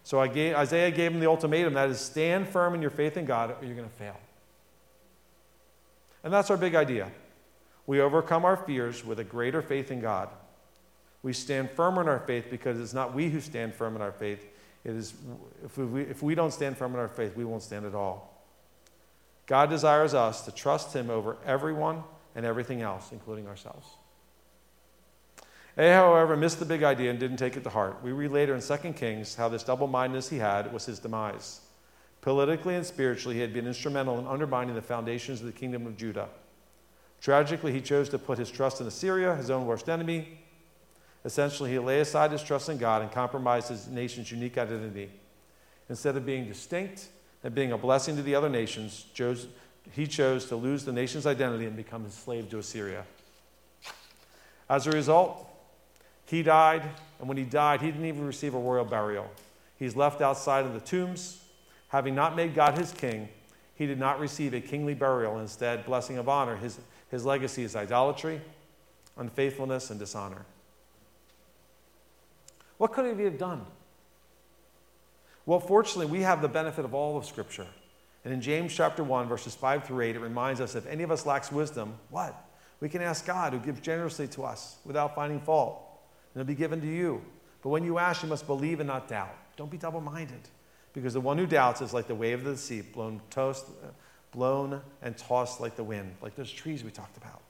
So 0.04 0.26
gave, 0.28 0.54
Isaiah 0.54 0.90
gave 0.90 1.12
him 1.12 1.20
the 1.20 1.26
ultimatum 1.26 1.74
that 1.74 1.88
is, 1.88 1.98
stand 1.98 2.46
firm 2.46 2.74
in 2.74 2.82
your 2.82 2.90
faith 2.90 3.16
in 3.16 3.24
God, 3.24 3.56
or 3.60 3.64
you're 3.64 3.74
going 3.74 3.88
to 3.88 3.94
fail. 3.96 4.20
And 6.22 6.32
that's 6.32 6.50
our 6.50 6.58
big 6.58 6.74
idea. 6.74 7.10
We 7.86 8.00
overcome 8.00 8.44
our 8.44 8.56
fears 8.56 9.04
with 9.04 9.18
a 9.18 9.24
greater 9.24 9.62
faith 9.62 9.90
in 9.90 10.00
God. 10.00 10.28
We 11.22 11.32
stand 11.32 11.70
firm 11.70 11.98
in 11.98 12.06
our 12.06 12.20
faith 12.20 12.46
because 12.50 12.78
it's 12.78 12.92
not 12.92 13.14
we 13.14 13.30
who 13.30 13.40
stand 13.40 13.74
firm 13.74 13.96
in 13.96 14.02
our 14.02 14.12
faith. 14.12 14.46
It 14.84 14.92
is, 14.92 15.14
if 15.64 15.78
we, 15.78 16.02
if 16.02 16.22
we 16.22 16.34
don't 16.34 16.52
stand 16.52 16.76
firm 16.76 16.92
in 16.92 17.00
our 17.00 17.08
faith, 17.08 17.34
we 17.34 17.46
won't 17.46 17.62
stand 17.62 17.86
at 17.86 17.94
all. 17.94 18.30
God 19.46 19.70
desires 19.70 20.12
us 20.12 20.42
to 20.42 20.52
trust 20.52 20.94
Him 20.94 21.08
over 21.08 21.38
everyone 21.46 22.02
and 22.34 22.44
everything 22.44 22.82
else, 22.82 23.10
including 23.10 23.46
ourselves. 23.46 23.86
A, 25.76 25.92
however, 25.92 26.36
missed 26.36 26.60
the 26.60 26.64
big 26.64 26.82
idea 26.82 27.10
and 27.10 27.18
didn't 27.18 27.38
take 27.38 27.56
it 27.56 27.64
to 27.64 27.70
heart. 27.70 27.98
We 28.02 28.12
read 28.12 28.30
later 28.30 28.54
in 28.54 28.60
2 28.60 28.92
Kings 28.92 29.34
how 29.34 29.48
this 29.48 29.64
double 29.64 29.88
mindedness 29.88 30.28
he 30.28 30.38
had 30.38 30.72
was 30.72 30.86
his 30.86 31.00
demise. 31.00 31.60
Politically 32.20 32.76
and 32.76 32.86
spiritually, 32.86 33.34
he 33.34 33.40
had 33.40 33.52
been 33.52 33.66
instrumental 33.66 34.18
in 34.18 34.26
undermining 34.26 34.74
the 34.74 34.82
foundations 34.82 35.40
of 35.40 35.46
the 35.46 35.52
kingdom 35.52 35.86
of 35.86 35.96
Judah. 35.96 36.28
Tragically, 37.20 37.72
he 37.72 37.80
chose 37.80 38.08
to 38.10 38.18
put 38.18 38.38
his 38.38 38.50
trust 38.50 38.80
in 38.80 38.86
Assyria, 38.86 39.34
his 39.34 39.50
own 39.50 39.66
worst 39.66 39.88
enemy. 39.88 40.38
Essentially, 41.24 41.70
he 41.70 41.78
lay 41.78 42.00
aside 42.00 42.30
his 42.30 42.42
trust 42.42 42.68
in 42.68 42.78
God 42.78 43.02
and 43.02 43.10
compromised 43.10 43.68
his 43.68 43.88
nation's 43.88 44.30
unique 44.30 44.58
identity. 44.58 45.10
Instead 45.88 46.16
of 46.16 46.24
being 46.24 46.46
distinct 46.46 47.08
and 47.42 47.54
being 47.54 47.72
a 47.72 47.78
blessing 47.78 48.14
to 48.16 48.22
the 48.22 48.34
other 48.34 48.48
nations, 48.48 49.06
he 49.92 50.06
chose 50.06 50.44
to 50.46 50.56
lose 50.56 50.84
the 50.84 50.92
nation's 50.92 51.26
identity 51.26 51.66
and 51.66 51.76
become 51.76 52.04
a 52.04 52.10
slave 52.10 52.48
to 52.50 52.58
Assyria. 52.58 53.04
As 54.68 54.86
a 54.86 54.90
result, 54.90 55.50
he 56.26 56.42
died, 56.42 56.82
and 57.18 57.28
when 57.28 57.36
he 57.36 57.44
died, 57.44 57.80
he 57.80 57.90
didn't 57.90 58.06
even 58.06 58.26
receive 58.26 58.54
a 58.54 58.58
royal 58.58 58.84
burial. 58.84 59.30
He's 59.78 59.96
left 59.96 60.20
outside 60.20 60.64
of 60.64 60.72
the 60.72 60.80
tombs. 60.80 61.42
Having 61.88 62.14
not 62.14 62.34
made 62.34 62.54
God 62.54 62.78
his 62.78 62.92
king, 62.92 63.28
he 63.74 63.86
did 63.86 63.98
not 63.98 64.18
receive 64.18 64.54
a 64.54 64.60
kingly 64.60 64.94
burial. 64.94 65.38
Instead, 65.38 65.84
blessing 65.84 66.18
of 66.18 66.28
honor. 66.28 66.56
His, 66.56 66.78
his 67.10 67.24
legacy 67.24 67.62
is 67.62 67.76
idolatry, 67.76 68.40
unfaithfulness, 69.16 69.90
and 69.90 69.98
dishonor. 69.98 70.44
What 72.78 72.92
could 72.92 73.16
he 73.16 73.24
have 73.24 73.38
done? 73.38 73.64
Well, 75.46 75.60
fortunately, 75.60 76.06
we 76.06 76.22
have 76.22 76.40
the 76.40 76.48
benefit 76.48 76.84
of 76.84 76.94
all 76.94 77.16
of 77.16 77.26
Scripture. 77.26 77.66
And 78.24 78.32
in 78.32 78.40
James 78.40 78.74
chapter 78.74 79.04
1, 79.04 79.28
verses 79.28 79.54
5 79.54 79.84
through 79.84 80.00
8, 80.00 80.16
it 80.16 80.20
reminds 80.20 80.60
us 80.60 80.74
if 80.74 80.86
any 80.86 81.02
of 81.02 81.10
us 81.10 81.26
lacks 81.26 81.52
wisdom, 81.52 81.94
what? 82.08 82.34
We 82.80 82.88
can 82.88 83.02
ask 83.02 83.26
God, 83.26 83.52
who 83.52 83.58
gives 83.58 83.80
generously 83.80 84.26
to 84.28 84.44
us 84.44 84.76
without 84.84 85.14
finding 85.14 85.40
fault, 85.40 85.82
it'll 86.34 86.46
be 86.46 86.54
given 86.54 86.80
to 86.80 86.86
you. 86.86 87.22
But 87.62 87.70
when 87.70 87.84
you 87.84 87.98
ask, 87.98 88.22
you 88.22 88.28
must 88.28 88.46
believe 88.46 88.80
and 88.80 88.86
not 88.86 89.08
doubt. 89.08 89.34
Don't 89.56 89.70
be 89.70 89.78
double 89.78 90.00
minded, 90.00 90.48
because 90.92 91.14
the 91.14 91.20
one 91.20 91.38
who 91.38 91.46
doubts 91.46 91.80
is 91.80 91.94
like 91.94 92.06
the 92.06 92.14
wave 92.14 92.40
of 92.40 92.44
the 92.44 92.56
sea, 92.56 92.82
blown, 92.82 93.20
tossed, 93.30 93.66
blown 94.32 94.80
and 95.02 95.16
tossed 95.16 95.60
like 95.60 95.76
the 95.76 95.84
wind, 95.84 96.14
like 96.20 96.34
those 96.34 96.50
trees 96.50 96.84
we 96.84 96.90
talked 96.90 97.16
about. 97.16 97.40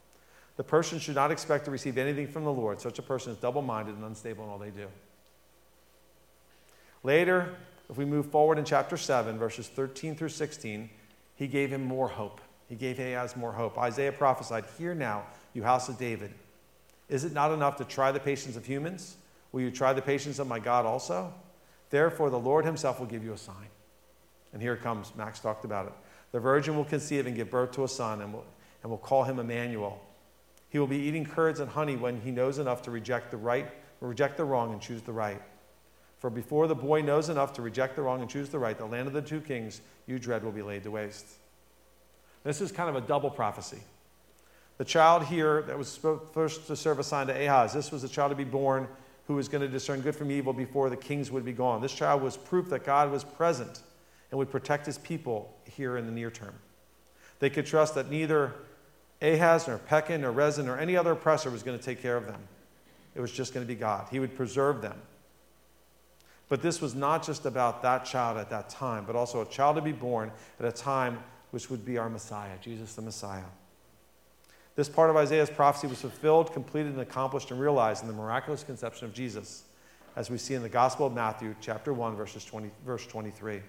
The 0.57 0.65
person 0.65 0.99
should 0.99 1.17
not 1.17 1.33
expect 1.33 1.65
to 1.65 1.71
receive 1.71 1.99
anything 1.99 2.29
from 2.29 2.45
the 2.45 2.53
Lord. 2.53 2.81
Such 2.81 2.99
a 2.99 3.03
person 3.03 3.33
is 3.33 3.39
double 3.39 3.63
minded 3.63 3.97
and 3.97 4.05
unstable 4.05 4.45
in 4.45 4.51
all 4.51 4.59
they 4.59 4.71
do. 4.71 4.87
Later, 7.03 7.57
if 7.91 7.97
we 7.97 8.05
move 8.05 8.31
forward 8.31 8.59
in 8.59 8.65
chapter 8.65 8.97
7, 8.97 9.37
verses 9.37 9.69
13 9.69 10.15
through 10.15 10.29
16, 10.29 10.89
he 11.35 11.47
gave 11.47 11.71
him 11.71 11.83
more 11.83 12.09
hope. 12.09 12.41
He 12.69 12.77
gave 12.77 12.99
Ahaz 12.99 13.37
more 13.37 13.53
hope. 13.53 13.77
Isaiah 13.79 14.13
prophesied, 14.13 14.65
Hear 14.79 14.95
now, 14.95 15.25
you 15.53 15.63
house 15.63 15.89
of 15.89 15.99
David. 15.99 16.33
Is 17.09 17.25
it 17.25 17.33
not 17.33 17.53
enough 17.53 17.77
to 17.77 17.85
try 17.85 18.13
the 18.13 18.21
patience 18.21 18.57
of 18.57 18.67
humans? 18.67 19.17
Will 19.53 19.61
you 19.61 19.71
try 19.71 19.93
the 19.93 20.03
patience 20.03 20.39
of 20.39 20.47
my 20.47 20.59
God 20.59 20.87
also? 20.87 21.33
Therefore, 21.91 22.31
the 22.31 22.39
Lord 22.39 22.65
himself 22.65 22.99
will 22.99 23.07
give 23.07 23.23
you 23.23 23.33
a 23.33 23.39
sign. 23.39 23.69
And 24.53 24.63
here 24.63 24.75
it 24.75 24.83
comes. 24.83 25.13
Max 25.17 25.39
talked 25.39 25.65
about 25.65 25.87
it. 25.87 25.93
The 26.33 26.41
virgin 26.41 26.77
will 26.77 26.85
conceive 26.85 27.27
and 27.27 27.37
give 27.37 27.51
birth 27.51 27.73
to 27.73 27.85
a 27.85 27.89
son, 27.89 28.21
and 28.21 28.33
will, 28.33 28.45
and 28.83 28.91
will 28.91 28.99
call 28.99 29.25
him 29.25 29.39
Emmanuel. 29.39 30.01
He 30.71 30.79
will 30.79 30.89
be 30.89 30.99
eating 30.99 31.25
curds 31.25 31.61
and 31.61 31.71
honey 31.71 31.97
when 31.97 32.21
he 32.21 32.33
knows 32.33 32.59
enough 32.59 32.83
to 32.83 32.91
reject 32.91 33.31
the 33.31 33.37
right, 33.37 33.71
reject 34.01 34.37
the 34.37 34.45
wrong, 34.45 34.73
and 34.73 34.81
choose 34.81 35.03
the 35.03 35.13
right. 35.13 35.41
For 36.19 36.31
before 36.31 36.67
the 36.67 36.75
boy 36.75 37.03
knows 37.03 37.29
enough 37.29 37.53
to 37.53 37.63
reject 37.63 37.97
the 37.97 38.03
wrong 38.03 38.23
and 38.23 38.31
choose 38.31 38.49
the 38.49 38.59
right, 38.59 38.77
the 38.77 38.87
land 38.87 39.07
of 39.07 39.13
the 39.13 39.23
two 39.23 39.41
kings 39.41 39.81
you 40.07 40.19
dread 40.19 40.43
will 40.43 40.53
be 40.53 40.63
laid 40.63 40.83
to 40.85 40.91
waste. 40.91 41.27
This 42.43 42.61
is 42.61 42.73
kind 42.73 42.89
of 42.89 42.97
a 42.97 43.07
double 43.07 43.31
prophecy. 43.31 43.83
The 44.79 44.85
child 44.85 45.25
here 45.25 45.63
that 45.63 45.79
was 45.79 45.99
first 46.33 46.67
to 46.67 46.77
serve 46.77 46.99
a 46.99 47.05
sign 47.05 47.29
to 47.29 47.33
Ahaz, 47.33 47.73
this 47.73 47.93
was 47.93 48.03
the 48.03 48.09
child 48.09 48.31
to 48.31 48.37
be 48.37 48.45
born 48.45 48.89
who 49.27 49.35
was 49.35 49.49
going 49.49 49.63
to 49.63 49.69
discern 49.69 50.01
good 50.01 50.17
from 50.17 50.31
evil 50.31 50.53
before 50.53 50.91
the 50.91 50.97
kings 50.97 51.31
would 51.31 51.45
be 51.45 51.53
gone. 51.53 51.81
This 51.81 51.95
child 51.95 52.23
was 52.23 52.37
proof 52.37 52.69
that 52.71 52.85
God 52.85 53.11
was 53.11 53.25
present 53.25 53.81
and 54.31 54.39
would 54.39 54.51
protect 54.51 54.85
his 54.85 54.99
people 54.99 55.55
here 55.65 55.97
in 55.97 56.07
the 56.07 56.13
near 56.13 56.31
term. 56.31 56.55
They 57.39 57.51
could 57.51 57.67
trust 57.67 57.95
that 57.95 58.11
neither 58.11 58.53
Ahaz 59.23 59.69
nor 59.69 59.79
Pekah 59.79 60.19
nor 60.19 60.33
Rezin 60.33 60.69
or 60.69 60.79
any 60.79 60.97
other 60.97 61.13
oppressor 61.13 61.51
was 61.51 61.63
going 61.63 61.79
to 61.79 61.85
take 61.85 62.03
care 62.03 62.17
of 62.17 62.27
them. 62.27 62.41
It 63.15 63.21
was 63.21 63.31
just 63.33 63.55
going 63.55 63.65
to 63.65 63.73
be 63.73 63.79
God. 63.79 64.09
He 64.11 64.19
would 64.19 64.37
preserve 64.37 64.83
them. 64.83 65.01
But 66.49 66.63
this 66.63 66.81
was 66.81 66.95
not 66.95 67.25
just 67.25 67.47
about 67.47 67.83
that 67.83 68.05
child 68.05 68.37
at 68.39 68.51
that 68.51 68.69
time, 68.69 69.05
but 69.07 69.17
also 69.17 69.41
a 69.41 69.47
child 69.47 69.77
to 69.77 69.83
be 69.83 69.93
born 69.93 70.31
at 70.61 70.67
a 70.67 70.73
time 70.73 71.19
which 71.53 71.71
would 71.71 71.87
be 71.87 71.97
our 71.97 72.11
Messiah, 72.11 72.59
Jesus 72.61 72.95
the 72.95 73.03
Messiah. 73.03 73.45
This 74.77 74.89
part 74.89 75.09
of 75.09 75.17
Isaiah's 75.17 75.51
prophecy 75.51 75.87
was 75.87 76.01
fulfilled, 76.01 76.53
completed, 76.53 76.93
and 76.93 77.01
accomplished 77.01 77.51
and 77.51 77.61
realized 77.61 78.03
in 78.03 78.09
the 78.09 78.15
miraculous 78.15 78.65
conception 78.65 79.07
of 79.07 79.15
Jesus, 79.15 79.65
as 80.17 80.31
we 80.31 80.39
see 80.39 80.55
in 80.55 80.63
the 80.63 80.69
Gospel 80.69 81.07
of 81.07 81.13
Matthew, 81.13 81.55
chapter 81.61 81.93
1, 81.93 82.17
verses 82.17 82.45
20, 82.45 82.71
verse 82.85 83.07
23. 83.07 83.61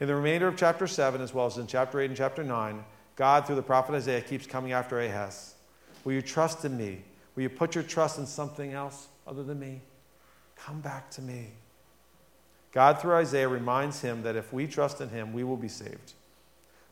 In 0.00 0.06
the 0.06 0.14
remainder 0.14 0.46
of 0.46 0.56
chapter 0.56 0.86
7, 0.86 1.20
as 1.20 1.34
well 1.34 1.46
as 1.46 1.58
in 1.58 1.66
chapter 1.66 2.00
8 2.00 2.06
and 2.06 2.16
chapter 2.16 2.44
9, 2.44 2.84
God, 3.16 3.46
through 3.46 3.56
the 3.56 3.62
prophet 3.62 3.94
Isaiah, 3.94 4.20
keeps 4.20 4.46
coming 4.46 4.72
after 4.72 5.00
Ahaz. 5.00 5.54
Will 6.04 6.12
you 6.12 6.22
trust 6.22 6.64
in 6.64 6.76
me? 6.76 7.02
Will 7.34 7.44
you 7.44 7.48
put 7.48 7.74
your 7.74 7.84
trust 7.84 8.18
in 8.18 8.26
something 8.26 8.72
else 8.72 9.08
other 9.26 9.42
than 9.42 9.58
me? 9.58 9.80
Come 10.56 10.80
back 10.80 11.10
to 11.12 11.22
me. 11.22 11.48
God, 12.72 13.00
through 13.00 13.14
Isaiah, 13.14 13.48
reminds 13.48 14.00
him 14.00 14.22
that 14.22 14.36
if 14.36 14.52
we 14.52 14.66
trust 14.66 15.00
in 15.00 15.08
him, 15.08 15.32
we 15.32 15.44
will 15.44 15.56
be 15.56 15.68
saved. 15.68 16.14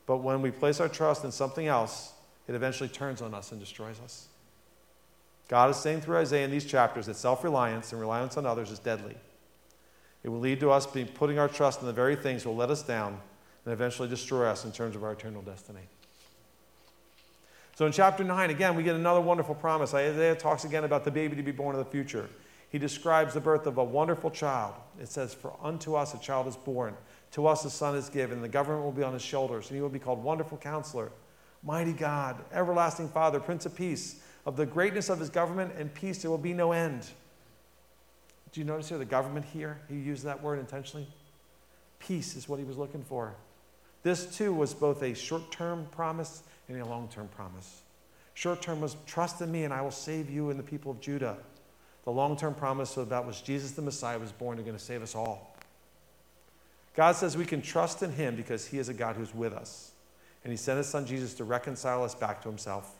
But 0.05 0.17
when 0.17 0.41
we 0.41 0.51
place 0.51 0.79
our 0.79 0.89
trust 0.89 1.23
in 1.23 1.31
something 1.31 1.67
else, 1.67 2.13
it 2.47 2.55
eventually 2.55 2.89
turns 2.89 3.21
on 3.21 3.33
us 3.33 3.51
and 3.51 3.59
destroys 3.59 3.99
us. 4.03 4.27
God 5.47 5.69
is 5.69 5.77
saying 5.77 6.01
through 6.01 6.17
Isaiah 6.17 6.45
in 6.45 6.51
these 6.51 6.65
chapters 6.65 7.05
that 7.05 7.15
self 7.15 7.43
reliance 7.43 7.91
and 7.91 8.01
reliance 8.01 8.37
on 8.37 8.45
others 8.45 8.71
is 8.71 8.79
deadly. 8.79 9.15
It 10.23 10.29
will 10.29 10.39
lead 10.39 10.59
to 10.61 10.71
us 10.71 10.87
being, 10.87 11.07
putting 11.07 11.37
our 11.37 11.49
trust 11.49 11.81
in 11.81 11.87
the 11.87 11.93
very 11.93 12.15
things 12.15 12.43
that 12.43 12.49
will 12.49 12.55
let 12.55 12.69
us 12.69 12.81
down 12.81 13.19
and 13.65 13.73
eventually 13.73 14.07
destroy 14.07 14.45
us 14.45 14.65
in 14.65 14.71
terms 14.71 14.95
of 14.95 15.03
our 15.03 15.11
eternal 15.13 15.41
destiny. 15.41 15.81
So 17.75 17.85
in 17.85 17.91
chapter 17.91 18.23
9, 18.23 18.49
again, 18.49 18.75
we 18.75 18.83
get 18.83 18.95
another 18.95 19.19
wonderful 19.19 19.55
promise. 19.55 19.93
Isaiah 19.93 20.35
talks 20.35 20.63
again 20.63 20.83
about 20.83 21.03
the 21.03 21.11
baby 21.11 21.35
to 21.35 21.43
be 21.43 21.51
born 21.51 21.75
in 21.75 21.79
the 21.79 21.89
future. 21.89 22.29
He 22.69 22.77
describes 22.77 23.33
the 23.33 23.39
birth 23.39 23.67
of 23.67 23.77
a 23.77 23.83
wonderful 23.83 24.31
child. 24.31 24.73
It 24.99 25.07
says, 25.07 25.33
For 25.33 25.53
unto 25.61 25.95
us 25.95 26.13
a 26.13 26.19
child 26.19 26.47
is 26.47 26.55
born, 26.55 26.95
to 27.31 27.47
us 27.47 27.65
a 27.65 27.69
son 27.69 27.95
is 27.95 28.09
given, 28.09 28.41
the 28.41 28.47
government 28.47 28.83
will 28.83 28.91
be 28.91 29.03
on 29.03 29.13
his 29.13 29.21
shoulders, 29.21 29.69
and 29.69 29.75
he 29.75 29.81
will 29.81 29.89
be 29.89 29.99
called 29.99 30.23
Wonderful 30.23 30.57
Counselor, 30.57 31.11
Mighty 31.63 31.93
God, 31.93 32.43
Everlasting 32.51 33.09
Father, 33.09 33.39
Prince 33.39 33.65
of 33.65 33.75
Peace. 33.75 34.19
Of 34.45 34.57
the 34.57 34.65
greatness 34.65 35.09
of 35.09 35.19
his 35.19 35.29
government 35.29 35.73
and 35.77 35.93
peace, 35.93 36.21
there 36.21 36.29
will 36.29 36.37
be 36.37 36.53
no 36.53 36.73
end. 36.73 37.07
Do 38.51 38.59
you 38.59 38.65
notice 38.65 38.89
here 38.89 38.97
the 38.97 39.05
government 39.05 39.45
here? 39.45 39.79
He 39.87 39.95
used 39.95 40.25
that 40.25 40.43
word 40.43 40.59
intentionally. 40.59 41.07
Peace 41.99 42.35
is 42.35 42.49
what 42.49 42.59
he 42.59 42.65
was 42.65 42.77
looking 42.77 43.03
for. 43.03 43.33
This 44.03 44.37
too 44.37 44.53
was 44.53 44.73
both 44.73 45.01
a 45.01 45.13
short 45.13 45.49
term 45.49 45.87
promise 45.91 46.43
and 46.67 46.79
a 46.79 46.85
long 46.85 47.07
term 47.07 47.29
promise. 47.29 47.81
Short 48.33 48.61
term 48.61 48.81
was 48.81 48.97
trust 49.05 49.41
in 49.41 49.51
me 49.51 49.63
and 49.63 49.73
I 49.73 49.81
will 49.81 49.91
save 49.91 50.29
you 50.29 50.49
and 50.49 50.59
the 50.59 50.63
people 50.63 50.91
of 50.91 50.99
Judah. 50.99 51.37
The 52.03 52.11
long 52.11 52.35
term 52.35 52.53
promise 52.53 52.97
of 52.97 53.09
that 53.09 53.25
was 53.25 53.41
Jesus 53.41 53.71
the 53.71 53.81
Messiah 53.81 54.19
was 54.19 54.33
born 54.33 54.57
and 54.57 54.65
going 54.65 54.77
to 54.77 54.83
save 54.83 55.01
us 55.01 55.15
all. 55.15 55.55
God 56.95 57.15
says 57.15 57.37
we 57.37 57.45
can 57.45 57.61
trust 57.61 58.03
in 58.03 58.11
him 58.11 58.35
because 58.35 58.67
he 58.67 58.77
is 58.77 58.89
a 58.89 58.93
God 58.93 59.15
who's 59.15 59.33
with 59.33 59.53
us. 59.53 59.92
And 60.43 60.51
he 60.51 60.57
sent 60.57 60.77
his 60.77 60.87
son 60.87 61.05
Jesus 61.05 61.33
to 61.35 61.43
reconcile 61.43 62.03
us 62.03 62.15
back 62.15 62.41
to 62.41 62.49
himself. 62.49 62.95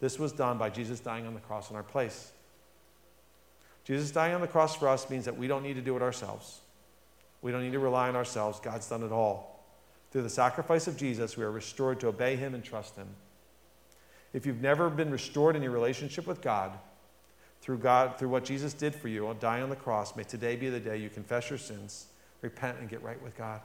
This 0.00 0.18
was 0.18 0.32
done 0.32 0.58
by 0.58 0.70
Jesus 0.70 1.00
dying 1.00 1.26
on 1.26 1.34
the 1.34 1.40
cross 1.40 1.70
in 1.70 1.76
our 1.76 1.82
place. 1.82 2.32
Jesus 3.84 4.10
dying 4.10 4.34
on 4.34 4.40
the 4.40 4.46
cross 4.46 4.76
for 4.76 4.88
us 4.88 5.10
means 5.10 5.24
that 5.24 5.36
we 5.36 5.48
don't 5.48 5.62
need 5.62 5.74
to 5.74 5.80
do 5.80 5.96
it 5.96 6.02
ourselves. 6.02 6.60
We 7.40 7.50
don't 7.50 7.62
need 7.62 7.72
to 7.72 7.80
rely 7.80 8.08
on 8.08 8.16
ourselves. 8.16 8.60
God's 8.60 8.88
done 8.88 9.02
it 9.02 9.12
all. 9.12 9.64
Through 10.12 10.22
the 10.22 10.30
sacrifice 10.30 10.86
of 10.86 10.96
Jesus, 10.96 11.36
we 11.36 11.44
are 11.44 11.50
restored 11.50 11.98
to 12.00 12.08
obey 12.08 12.36
him 12.36 12.54
and 12.54 12.62
trust 12.62 12.96
him. 12.96 13.08
If 14.32 14.46
you've 14.46 14.60
never 14.60 14.88
been 14.88 15.10
restored 15.10 15.56
in 15.56 15.62
your 15.62 15.72
relationship 15.72 16.26
with 16.26 16.40
God, 16.40 16.72
through 17.60 17.78
God, 17.78 18.18
through 18.18 18.28
what 18.28 18.44
Jesus 18.44 18.72
did 18.74 18.94
for 18.94 19.08
you, 19.08 19.28
on 19.28 19.38
dying 19.38 19.62
on 19.62 19.70
the 19.70 19.76
cross, 19.76 20.16
may 20.16 20.24
today 20.24 20.56
be 20.56 20.68
the 20.68 20.80
day 20.80 20.96
you 20.96 21.08
confess 21.08 21.48
your 21.48 21.58
sins, 21.58 22.06
repent, 22.40 22.78
and 22.80 22.88
get 22.88 23.02
right 23.02 23.22
with 23.22 23.36
God. 23.36 23.60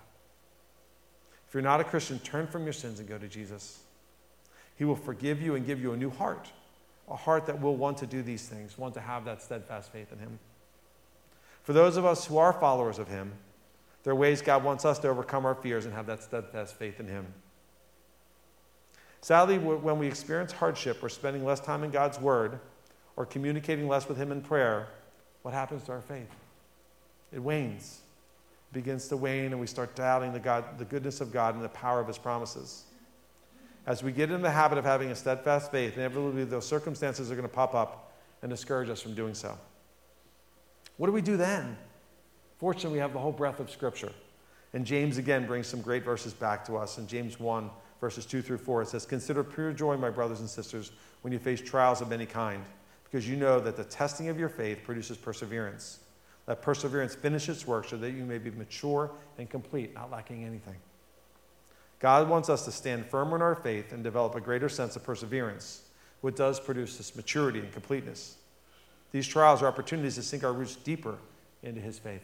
If 1.47 1.53
you're 1.53 1.63
not 1.63 1.79
a 1.79 1.83
Christian, 1.83 2.19
turn 2.19 2.47
from 2.47 2.63
your 2.65 2.73
sins 2.73 2.99
and 2.99 3.07
go 3.07 3.17
to 3.17 3.27
Jesus. 3.27 3.79
He 4.75 4.85
will 4.85 4.95
forgive 4.95 5.41
you 5.41 5.55
and 5.55 5.65
give 5.65 5.81
you 5.81 5.93
a 5.93 5.97
new 5.97 6.09
heart, 6.09 6.51
a 7.09 7.15
heart 7.15 7.45
that 7.45 7.61
will 7.61 7.75
want 7.75 7.97
to 7.99 8.05
do 8.05 8.21
these 8.21 8.47
things, 8.47 8.77
want 8.77 8.93
to 8.95 9.01
have 9.01 9.25
that 9.25 9.41
steadfast 9.41 9.91
faith 9.91 10.11
in 10.11 10.19
Him. 10.19 10.39
For 11.63 11.73
those 11.73 11.97
of 11.97 12.05
us 12.05 12.25
who 12.25 12.37
are 12.37 12.53
followers 12.53 12.99
of 12.99 13.07
Him, 13.07 13.33
there 14.03 14.13
are 14.13 14.15
ways 14.15 14.41
God 14.41 14.63
wants 14.63 14.85
us 14.85 14.99
to 14.99 15.09
overcome 15.09 15.45
our 15.45 15.55
fears 15.55 15.85
and 15.85 15.93
have 15.93 16.05
that 16.07 16.23
steadfast 16.23 16.75
faith 16.75 16.99
in 16.99 17.07
Him. 17.07 17.25
Sadly, 19.21 19.57
when 19.57 19.99
we 19.99 20.07
experience 20.07 20.51
hardship 20.51 21.03
or 21.03 21.09
spending 21.09 21.43
less 21.43 21.59
time 21.59 21.83
in 21.83 21.91
God's 21.91 22.19
Word 22.19 22.59
or 23.15 23.25
communicating 23.25 23.87
less 23.87 24.07
with 24.07 24.17
Him 24.17 24.31
in 24.31 24.41
prayer, 24.41 24.87
what 25.41 25.53
happens 25.53 25.83
to 25.83 25.93
our 25.93 26.01
faith? 26.01 26.29
It 27.33 27.39
wanes. 27.39 28.01
Begins 28.73 29.07
to 29.07 29.17
wane, 29.17 29.51
and 29.51 29.59
we 29.59 29.67
start 29.67 29.95
doubting 29.95 30.33
the, 30.33 30.39
God, 30.39 30.77
the 30.77 30.85
goodness 30.85 31.21
of 31.21 31.31
God 31.31 31.55
and 31.55 31.63
the 31.63 31.69
power 31.69 31.99
of 31.99 32.07
His 32.07 32.17
promises. 32.17 32.83
As 33.85 34.03
we 34.03 34.11
get 34.11 34.31
in 34.31 34.41
the 34.41 34.51
habit 34.51 34.77
of 34.77 34.83
having 34.83 35.09
a 35.11 35.15
steadfast 35.15 35.71
faith, 35.71 35.95
inevitably 35.95 36.43
those 36.43 36.67
circumstances 36.67 37.31
are 37.31 37.35
going 37.35 37.47
to 37.47 37.53
pop 37.53 37.73
up 37.73 38.13
and 38.41 38.49
discourage 38.51 38.89
us 38.89 39.01
from 39.01 39.13
doing 39.13 39.33
so. 39.33 39.57
What 40.97 41.07
do 41.07 41.13
we 41.13 41.21
do 41.21 41.37
then? 41.37 41.77
Fortunately, 42.57 42.97
we 42.97 42.99
have 42.99 43.13
the 43.13 43.19
whole 43.19 43.31
breadth 43.31 43.59
of 43.59 43.69
Scripture. 43.69 44.11
And 44.73 44.85
James 44.85 45.17
again 45.17 45.45
brings 45.45 45.67
some 45.67 45.81
great 45.81 46.03
verses 46.03 46.33
back 46.33 46.65
to 46.65 46.75
us. 46.75 46.97
In 46.97 47.07
James 47.07 47.39
1, 47.39 47.69
verses 48.01 48.25
2 48.25 48.41
through 48.41 48.57
4, 48.57 48.81
it 48.81 48.89
says, 48.89 49.05
Consider 49.05 49.43
pure 49.43 49.71
joy, 49.71 49.95
my 49.95 50.09
brothers 50.09 50.39
and 50.39 50.49
sisters, 50.49 50.91
when 51.21 51.31
you 51.31 51.39
face 51.39 51.61
trials 51.61 52.01
of 52.01 52.11
any 52.11 52.25
kind, 52.25 52.63
because 53.05 53.27
you 53.27 53.35
know 53.35 53.59
that 53.59 53.77
the 53.77 53.83
testing 53.83 54.27
of 54.27 54.39
your 54.39 54.49
faith 54.49 54.83
produces 54.83 55.17
perseverance. 55.17 55.99
Let 56.47 56.61
perseverance 56.61 57.13
finish 57.13 57.49
its 57.49 57.67
work 57.67 57.87
so 57.89 57.97
that 57.97 58.11
you 58.11 58.23
may 58.23 58.37
be 58.37 58.51
mature 58.51 59.11
and 59.37 59.49
complete, 59.49 59.93
not 59.93 60.09
lacking 60.09 60.45
anything. 60.45 60.77
God 61.99 62.29
wants 62.29 62.49
us 62.49 62.63
to 62.65 62.71
stand 62.71 63.05
firm 63.07 63.33
in 63.33 63.41
our 63.41 63.55
faith 63.55 63.91
and 63.91 64.03
develop 64.03 64.35
a 64.35 64.41
greater 64.41 64.69
sense 64.69 64.95
of 64.95 65.03
perseverance, 65.03 65.81
which 66.21 66.35
does 66.35 66.59
produce 66.59 66.97
this 66.97 67.15
maturity 67.15 67.59
and 67.59 67.71
completeness. 67.73 68.37
These 69.11 69.27
trials 69.27 69.61
are 69.61 69.67
opportunities 69.67 70.15
to 70.15 70.23
sink 70.23 70.43
our 70.43 70.53
roots 70.53 70.75
deeper 70.75 71.17
into 71.63 71.81
His 71.81 71.99
faith. 71.99 72.23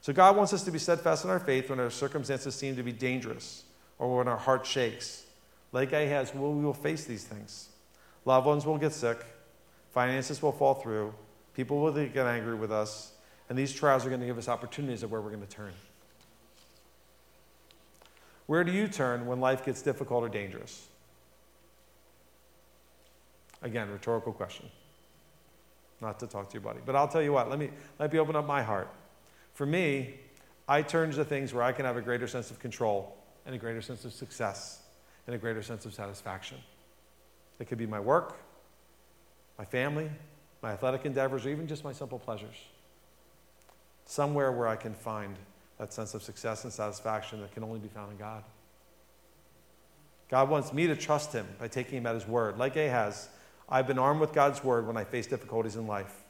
So, 0.00 0.12
God 0.12 0.36
wants 0.36 0.52
us 0.52 0.62
to 0.64 0.70
be 0.70 0.78
steadfast 0.78 1.24
in 1.24 1.30
our 1.30 1.40
faith 1.40 1.70
when 1.70 1.80
our 1.80 1.90
circumstances 1.90 2.54
seem 2.54 2.76
to 2.76 2.82
be 2.82 2.92
dangerous 2.92 3.64
or 3.98 4.18
when 4.18 4.28
our 4.28 4.36
heart 4.36 4.66
shakes. 4.66 5.24
Like 5.72 5.92
Ahaz, 5.92 6.34
we 6.34 6.40
will 6.40 6.72
face 6.72 7.04
these 7.04 7.24
things. 7.24 7.70
Loved 8.24 8.46
ones 8.46 8.66
will 8.66 8.78
get 8.78 8.92
sick, 8.92 9.24
finances 9.90 10.42
will 10.42 10.52
fall 10.52 10.74
through, 10.74 11.12
people 11.56 11.80
will 11.80 11.92
get 11.92 12.26
angry 12.26 12.54
with 12.54 12.70
us, 12.70 13.12
and 13.48 13.58
these 13.58 13.72
trials 13.72 14.04
are 14.04 14.10
going 14.10 14.20
to 14.20 14.26
give 14.26 14.36
us 14.36 14.46
opportunities 14.46 15.02
of 15.02 15.10
where 15.10 15.22
we're 15.22 15.30
going 15.30 15.40
to 15.40 15.48
turn. 15.48 15.72
Where 18.44 18.62
do 18.62 18.70
you 18.70 18.86
turn 18.86 19.26
when 19.26 19.40
life 19.40 19.64
gets 19.64 19.80
difficult 19.80 20.22
or 20.22 20.28
dangerous? 20.28 20.86
Again, 23.62 23.90
rhetorical 23.90 24.34
question. 24.34 24.66
Not 26.02 26.20
to 26.20 26.26
talk 26.26 26.50
to 26.50 26.52
your 26.52 26.60
buddy. 26.60 26.80
But 26.84 26.94
I'll 26.94 27.08
tell 27.08 27.22
you 27.22 27.32
what, 27.32 27.48
let 27.48 27.58
me, 27.58 27.70
let 27.98 28.12
me 28.12 28.18
open 28.18 28.36
up 28.36 28.46
my 28.46 28.62
heart. 28.62 28.92
For 29.54 29.64
me, 29.64 30.20
I 30.68 30.82
turn 30.82 31.10
to 31.12 31.24
things 31.24 31.54
where 31.54 31.62
I 31.62 31.72
can 31.72 31.86
have 31.86 31.96
a 31.96 32.02
greater 32.02 32.28
sense 32.28 32.50
of 32.50 32.58
control 32.58 33.16
and 33.46 33.54
a 33.54 33.58
greater 33.58 33.80
sense 33.80 34.04
of 34.04 34.12
success 34.12 34.82
and 35.26 35.34
a 35.34 35.38
greater 35.38 35.62
sense 35.62 35.86
of 35.86 35.94
satisfaction. 35.94 36.58
It 37.58 37.66
could 37.66 37.78
be 37.78 37.86
my 37.86 37.98
work, 37.98 38.36
my 39.58 39.64
family, 39.64 40.10
my 40.62 40.72
athletic 40.72 41.04
endeavors, 41.04 41.46
or 41.46 41.50
even 41.50 41.66
just 41.66 41.84
my 41.84 41.92
simple 41.92 42.18
pleasures. 42.18 42.56
Somewhere 44.04 44.52
where 44.52 44.68
I 44.68 44.76
can 44.76 44.94
find 44.94 45.36
that 45.78 45.92
sense 45.92 46.14
of 46.14 46.22
success 46.22 46.64
and 46.64 46.72
satisfaction 46.72 47.40
that 47.42 47.52
can 47.52 47.62
only 47.62 47.78
be 47.78 47.88
found 47.88 48.12
in 48.12 48.18
God. 48.18 48.42
God 50.28 50.48
wants 50.48 50.72
me 50.72 50.86
to 50.86 50.96
trust 50.96 51.32
Him 51.32 51.46
by 51.58 51.68
taking 51.68 51.98
Him 51.98 52.06
at 52.06 52.14
His 52.14 52.26
word. 52.26 52.58
Like 52.58 52.76
Ahaz, 52.76 53.28
I've 53.68 53.86
been 53.86 53.98
armed 53.98 54.20
with 54.20 54.32
God's 54.32 54.62
word 54.64 54.86
when 54.86 54.96
I 54.96 55.04
face 55.04 55.26
difficulties 55.26 55.76
in 55.76 55.86
life. 55.86 56.24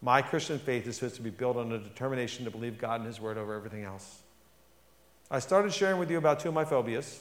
My 0.00 0.22
Christian 0.22 0.58
faith 0.58 0.86
is 0.86 0.96
supposed 0.96 1.16
to 1.16 1.22
be 1.22 1.30
built 1.30 1.56
on 1.56 1.72
a 1.72 1.78
determination 1.78 2.44
to 2.44 2.50
believe 2.50 2.78
God 2.78 3.00
and 3.00 3.06
His 3.06 3.20
word 3.20 3.38
over 3.38 3.54
everything 3.54 3.84
else. 3.84 4.22
I 5.30 5.40
started 5.40 5.72
sharing 5.72 5.98
with 5.98 6.10
you 6.10 6.18
about 6.18 6.40
two 6.40 6.48
of 6.48 6.54
my 6.54 6.64
phobias. 6.64 7.20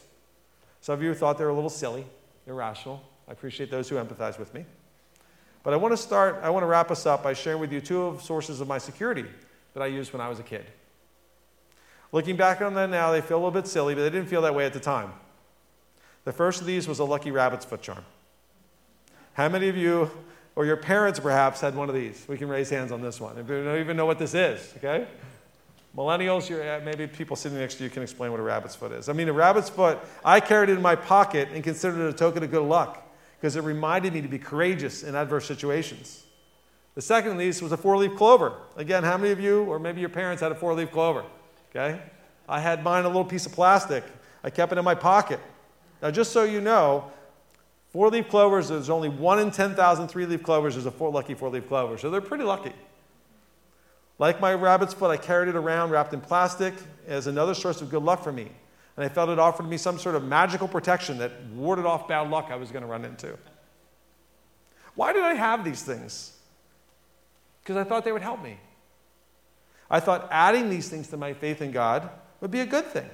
Some 0.82 0.94
of 0.94 1.04
you 1.04 1.14
thought 1.14 1.38
they 1.38 1.44
were 1.44 1.50
a 1.50 1.56
little 1.56 1.70
silly, 1.70 2.06
irrational. 2.46 3.02
I 3.28 3.32
appreciate 3.32 3.72
those 3.72 3.90
who 3.90 3.96
empathize 3.96 4.38
with 4.38 4.54
me. 4.54 4.66
But 5.68 5.74
I 5.74 5.78
want 5.78 5.92
to 5.92 5.98
start, 5.98 6.40
I 6.44 6.50
want 6.50 6.64
to 6.64 6.68
wrap 6.68 6.92
us 6.92 7.06
up 7.06 7.24
by 7.24 7.34
sharing 7.34 7.60
with 7.60 7.74
you 7.74 7.82
two 7.82 8.04
of 8.04 8.22
sources 8.22 8.62
of 8.62 8.70
my 8.70 8.78
security 8.78 9.26
that 9.74 9.84
I 9.84 9.88
used 9.88 10.14
when 10.14 10.22
I 10.22 10.30
was 10.30 10.40
a 10.40 10.44
kid. 10.44 10.66
Looking 12.14 12.38
back 12.38 12.62
on 12.62 12.74
them 12.74 12.90
now, 12.90 13.12
they 13.12 13.20
feel 13.20 13.36
a 13.36 13.44
little 13.44 13.52
bit 13.52 13.68
silly, 13.68 13.94
but 13.94 14.00
they 14.04 14.10
didn't 14.10 14.30
feel 14.30 14.44
that 14.44 14.56
way 14.56 14.66
at 14.66 14.72
the 14.72 14.80
time. 14.80 15.12
The 16.24 16.32
first 16.32 16.62
of 16.62 16.68
these 16.68 16.88
was 16.88 17.00
a 17.00 17.04
lucky 17.04 17.32
rabbit's 17.32 17.66
foot 17.66 17.82
charm. 17.82 18.06
How 19.34 19.50
many 19.50 19.68
of 19.68 19.76
you, 19.76 20.10
or 20.56 20.66
your 20.66 20.78
parents 20.78 21.20
perhaps, 21.20 21.60
had 21.60 21.76
one 21.76 21.90
of 21.90 21.96
these? 21.96 22.26
We 22.30 22.38
can 22.38 22.48
raise 22.48 22.70
hands 22.70 22.94
on 22.94 23.02
this 23.02 23.20
one. 23.20 23.38
If 23.38 23.50
you 23.50 23.62
don't 23.62 23.82
even 23.82 23.98
know 23.98 24.06
what 24.06 24.20
this 24.20 24.36
is, 24.36 24.74
okay? 24.78 25.06
Millennials, 25.98 26.50
uh, 26.50 26.82
maybe 26.86 27.08
people 27.08 27.36
sitting 27.36 27.58
next 27.58 27.76
to 27.76 27.84
you 27.84 27.90
can 27.90 28.04
explain 28.04 28.32
what 28.32 28.40
a 28.40 28.44
rabbit's 28.44 28.76
foot 28.78 28.94
is. 28.94 29.10
I 29.10 29.12
mean, 29.12 29.28
a 29.28 29.34
rabbit's 29.34 29.68
foot, 29.68 30.00
I 30.24 30.40
carried 30.40 30.70
it 30.70 30.78
in 30.78 30.82
my 30.82 30.96
pocket 30.96 31.50
and 31.54 31.62
considered 31.62 32.08
it 32.08 32.10
a 32.10 32.14
token 32.14 32.42
of 32.42 32.52
good 32.52 32.64
luck 32.64 33.04
because 33.40 33.56
it 33.56 33.64
reminded 33.64 34.14
me 34.14 34.22
to 34.22 34.28
be 34.28 34.40
courageous 34.40 35.04
in 35.04 35.16
adverse 35.16 35.46
situations. 35.46 36.24
The 36.96 37.02
second 37.02 37.34
of 37.34 37.38
these 37.38 37.62
was 37.62 37.72
a 37.72 37.78
four 37.78 37.98
leaf 37.98 38.16
clover. 38.16 38.54
Again, 38.76 39.04
how 39.04 39.18
many 39.18 39.32
of 39.32 39.40
you, 39.40 39.64
or 39.66 39.78
maybe 39.78 40.00
your 40.00 40.10
parents, 40.10 40.42
had 40.42 40.52
a 40.52 40.56
four 40.56 40.74
leaf 40.74 40.92
clover? 40.92 41.24
Okay? 41.70 42.02
I 42.50 42.60
had 42.60 42.84
mine 42.84 43.06
a 43.06 43.08
little 43.08 43.26
piece 43.26 43.46
of 43.46 43.52
plastic. 43.52 44.04
I 44.44 44.50
kept 44.50 44.72
it 44.72 44.78
in 44.78 44.86
my 44.86 44.96
pocket. 44.96 45.40
Now, 46.02 46.10
just 46.10 46.32
so 46.32 46.44
you 46.44 46.62
know, 46.62 47.12
four 47.92 48.10
leaf 48.10 48.30
clovers, 48.30 48.70
there's 48.70 48.90
only 48.90 49.10
one 49.10 49.40
in 49.40 49.52
10,000 49.52 50.08
three 50.08 50.26
leaf 50.26 50.42
clovers 50.42 50.76
is 50.76 50.86
a 50.86 50.92
four, 50.92 51.12
lucky 51.12 51.36
four 51.36 51.50
leaf 51.50 51.68
clover. 51.68 51.98
So 51.98 52.10
they're 52.10 52.22
pretty 52.22 52.44
lucky. 52.44 52.74
Like 54.20 54.42
my 54.42 54.54
rabbit's 54.54 54.94
foot, 54.96 55.12
I 55.12 55.18
carried 55.18 55.50
it 55.50 55.56
around 55.56 55.92
wrapped 55.92 56.14
in 56.14 56.22
plastic 56.22 56.74
as 57.06 57.28
another 57.28 57.54
source 57.54 57.82
of 57.82 57.90
good 57.90 58.02
luck 58.02 58.24
for 58.24 58.32
me. 58.32 58.50
And 58.98 59.06
I 59.06 59.10
felt 59.10 59.30
it 59.30 59.38
offered 59.38 59.70
me 59.70 59.78
some 59.78 60.00
sort 60.00 60.16
of 60.16 60.24
magical 60.24 60.68
protection 60.68 61.20
that 61.20 61.32
warded 61.54 61.86
off 61.86 62.08
bad 62.08 62.30
luck 62.32 62.48
I 62.50 62.56
was 62.56 62.72
going 62.72 62.82
to 62.82 62.88
run 62.88 63.06
into. 63.06 63.38
Why 64.96 65.14
did 65.14 65.24
I 65.24 65.36
have 65.36 65.64
these 65.64 65.84
things? 65.84 66.36
Because 67.62 67.78
I 67.78 67.84
thought 67.84 68.04
they 68.04 68.12
would 68.12 68.24
help 68.24 68.42
me. 68.42 68.58
I 69.90 70.00
thought 70.00 70.28
adding 70.32 70.70
these 70.70 70.90
things 70.90 71.10
to 71.10 71.18
my 71.18 71.34
faith 71.34 71.62
in 71.62 71.72
God 71.72 72.10
would 72.42 72.50
be 72.50 72.62
a 72.62 72.66
good 72.66 72.86
thing. 72.86 73.08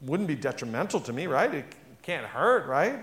Wouldn't 0.00 0.26
be 0.26 0.34
detrimental 0.34 1.00
to 1.00 1.12
me, 1.12 1.28
right? 1.28 1.54
It 1.54 1.64
can't 2.02 2.26
hurt, 2.26 2.66
right? 2.66 2.98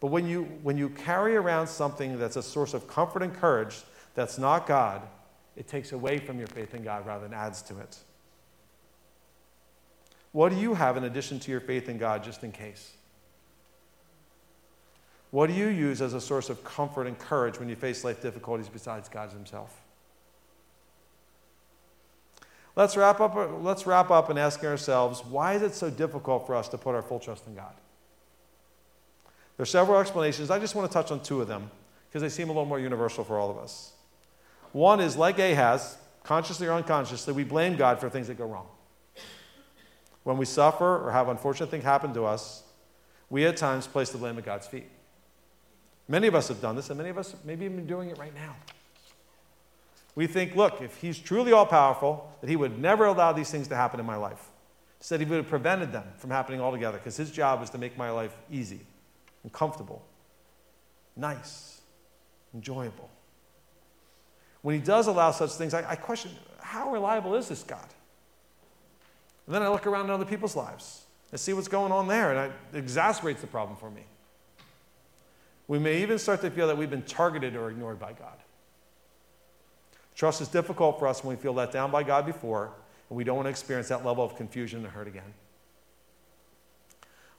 But 0.00 0.08
when 0.08 0.26
you, 0.26 0.44
when 0.62 0.76
you 0.76 0.90
carry 0.90 1.34
around 1.34 1.66
something 1.66 2.18
that's 2.18 2.36
a 2.36 2.42
source 2.42 2.74
of 2.74 2.86
comfort 2.86 3.22
and 3.22 3.34
courage 3.34 3.80
that's 4.14 4.36
not 4.36 4.66
God, 4.66 5.02
it 5.56 5.66
takes 5.66 5.92
away 5.92 6.18
from 6.18 6.38
your 6.38 6.48
faith 6.48 6.74
in 6.74 6.84
God 6.84 7.06
rather 7.06 7.24
than 7.24 7.32
adds 7.32 7.62
to 7.62 7.78
it. 7.78 7.96
What 10.32 10.50
do 10.50 10.56
you 10.56 10.74
have 10.74 10.96
in 10.96 11.04
addition 11.04 11.38
to 11.40 11.50
your 11.50 11.60
faith 11.60 11.88
in 11.88 11.98
God, 11.98 12.24
just 12.24 12.42
in 12.42 12.52
case? 12.52 12.92
What 15.30 15.46
do 15.46 15.54
you 15.54 15.68
use 15.68 16.02
as 16.02 16.12
a 16.14 16.20
source 16.20 16.50
of 16.50 16.62
comfort 16.64 17.06
and 17.06 17.18
courage 17.18 17.58
when 17.58 17.68
you 17.68 17.76
face 17.76 18.04
life 18.04 18.20
difficulties 18.20 18.68
besides 18.68 19.08
God 19.08 19.30
Himself? 19.30 19.82
Let's 22.74 22.96
wrap 22.96 23.20
up, 23.20 23.34
let's 23.60 23.86
wrap 23.86 24.10
up 24.10 24.30
and 24.30 24.38
ask 24.38 24.64
ourselves 24.64 25.22
why 25.24 25.54
is 25.54 25.62
it 25.62 25.74
so 25.74 25.90
difficult 25.90 26.46
for 26.46 26.54
us 26.54 26.68
to 26.68 26.78
put 26.78 26.94
our 26.94 27.02
full 27.02 27.18
trust 27.18 27.46
in 27.46 27.54
God? 27.54 27.74
There 29.56 29.62
are 29.62 29.66
several 29.66 30.00
explanations. 30.00 30.50
I 30.50 30.58
just 30.58 30.74
want 30.74 30.90
to 30.90 30.92
touch 30.92 31.10
on 31.10 31.22
two 31.22 31.42
of 31.42 31.48
them 31.48 31.70
because 32.08 32.22
they 32.22 32.30
seem 32.30 32.48
a 32.48 32.52
little 32.52 32.64
more 32.64 32.80
universal 32.80 33.24
for 33.24 33.38
all 33.38 33.50
of 33.50 33.58
us. 33.58 33.92
One 34.72 35.00
is 35.00 35.16
like 35.16 35.38
Ahaz, 35.38 35.98
consciously 36.24 36.66
or 36.66 36.72
unconsciously, 36.72 37.34
we 37.34 37.44
blame 37.44 37.76
God 37.76 37.98
for 38.00 38.08
things 38.08 38.28
that 38.28 38.38
go 38.38 38.46
wrong. 38.46 38.66
When 40.24 40.36
we 40.36 40.44
suffer 40.44 41.04
or 41.04 41.10
have 41.10 41.28
unfortunate 41.28 41.70
things 41.70 41.84
happen 41.84 42.14
to 42.14 42.24
us, 42.24 42.62
we 43.28 43.46
at 43.46 43.56
times 43.56 43.86
place 43.86 44.10
the 44.10 44.18
blame 44.18 44.38
at 44.38 44.44
God's 44.44 44.66
feet. 44.66 44.88
Many 46.08 46.26
of 46.26 46.34
us 46.34 46.48
have 46.48 46.60
done 46.60 46.76
this, 46.76 46.90
and 46.90 46.98
many 46.98 47.10
of 47.10 47.18
us 47.18 47.34
maybe 47.44 47.64
even 47.64 47.86
doing 47.86 48.10
it 48.10 48.18
right 48.18 48.34
now. 48.34 48.54
We 50.14 50.26
think, 50.26 50.54
look, 50.54 50.82
if 50.82 50.96
He's 50.96 51.18
truly 51.18 51.52
all 51.52 51.66
powerful, 51.66 52.30
that 52.40 52.50
He 52.50 52.56
would 52.56 52.78
never 52.78 53.06
allow 53.06 53.32
these 53.32 53.50
things 53.50 53.68
to 53.68 53.76
happen 53.76 53.98
in 53.98 54.06
my 54.06 54.16
life. 54.16 54.50
Instead, 54.98 55.20
He 55.20 55.26
would 55.26 55.36
have 55.36 55.48
prevented 55.48 55.92
them 55.92 56.04
from 56.18 56.30
happening 56.30 56.60
altogether 56.60 56.98
because 56.98 57.16
His 57.16 57.30
job 57.30 57.62
is 57.62 57.70
to 57.70 57.78
make 57.78 57.96
my 57.96 58.10
life 58.10 58.36
easy 58.50 58.80
and 59.42 59.52
comfortable, 59.52 60.04
nice, 61.16 61.80
enjoyable. 62.54 63.08
When 64.60 64.74
He 64.74 64.80
does 64.80 65.06
allow 65.06 65.30
such 65.30 65.52
things, 65.52 65.72
I, 65.72 65.90
I 65.90 65.96
question 65.96 66.32
how 66.60 66.92
reliable 66.92 67.34
is 67.34 67.48
this 67.48 67.62
God? 67.62 67.86
And 69.46 69.54
then 69.54 69.62
I 69.62 69.68
look 69.68 69.86
around 69.86 70.06
at 70.06 70.10
other 70.10 70.24
people's 70.24 70.56
lives 70.56 71.04
and 71.30 71.40
see 71.40 71.52
what's 71.52 71.68
going 71.68 71.92
on 71.92 72.08
there, 72.08 72.32
and 72.32 72.52
it 72.72 72.78
exasperates 72.78 73.40
the 73.40 73.46
problem 73.46 73.76
for 73.76 73.90
me. 73.90 74.02
We 75.66 75.78
may 75.78 76.02
even 76.02 76.18
start 76.18 76.40
to 76.42 76.50
feel 76.50 76.66
that 76.66 76.76
we've 76.76 76.90
been 76.90 77.02
targeted 77.02 77.56
or 77.56 77.70
ignored 77.70 77.98
by 77.98 78.12
God. 78.12 78.36
Trust 80.14 80.40
is 80.40 80.48
difficult 80.48 80.98
for 80.98 81.08
us 81.08 81.24
when 81.24 81.36
we 81.36 81.42
feel 81.42 81.54
let 81.54 81.72
down 81.72 81.90
by 81.90 82.02
God 82.02 82.26
before, 82.26 82.70
and 83.08 83.16
we 83.16 83.24
don't 83.24 83.36
want 83.36 83.46
to 83.46 83.50
experience 83.50 83.88
that 83.88 84.04
level 84.04 84.24
of 84.24 84.36
confusion 84.36 84.84
and 84.84 84.88
hurt 84.88 85.08
again. 85.08 85.34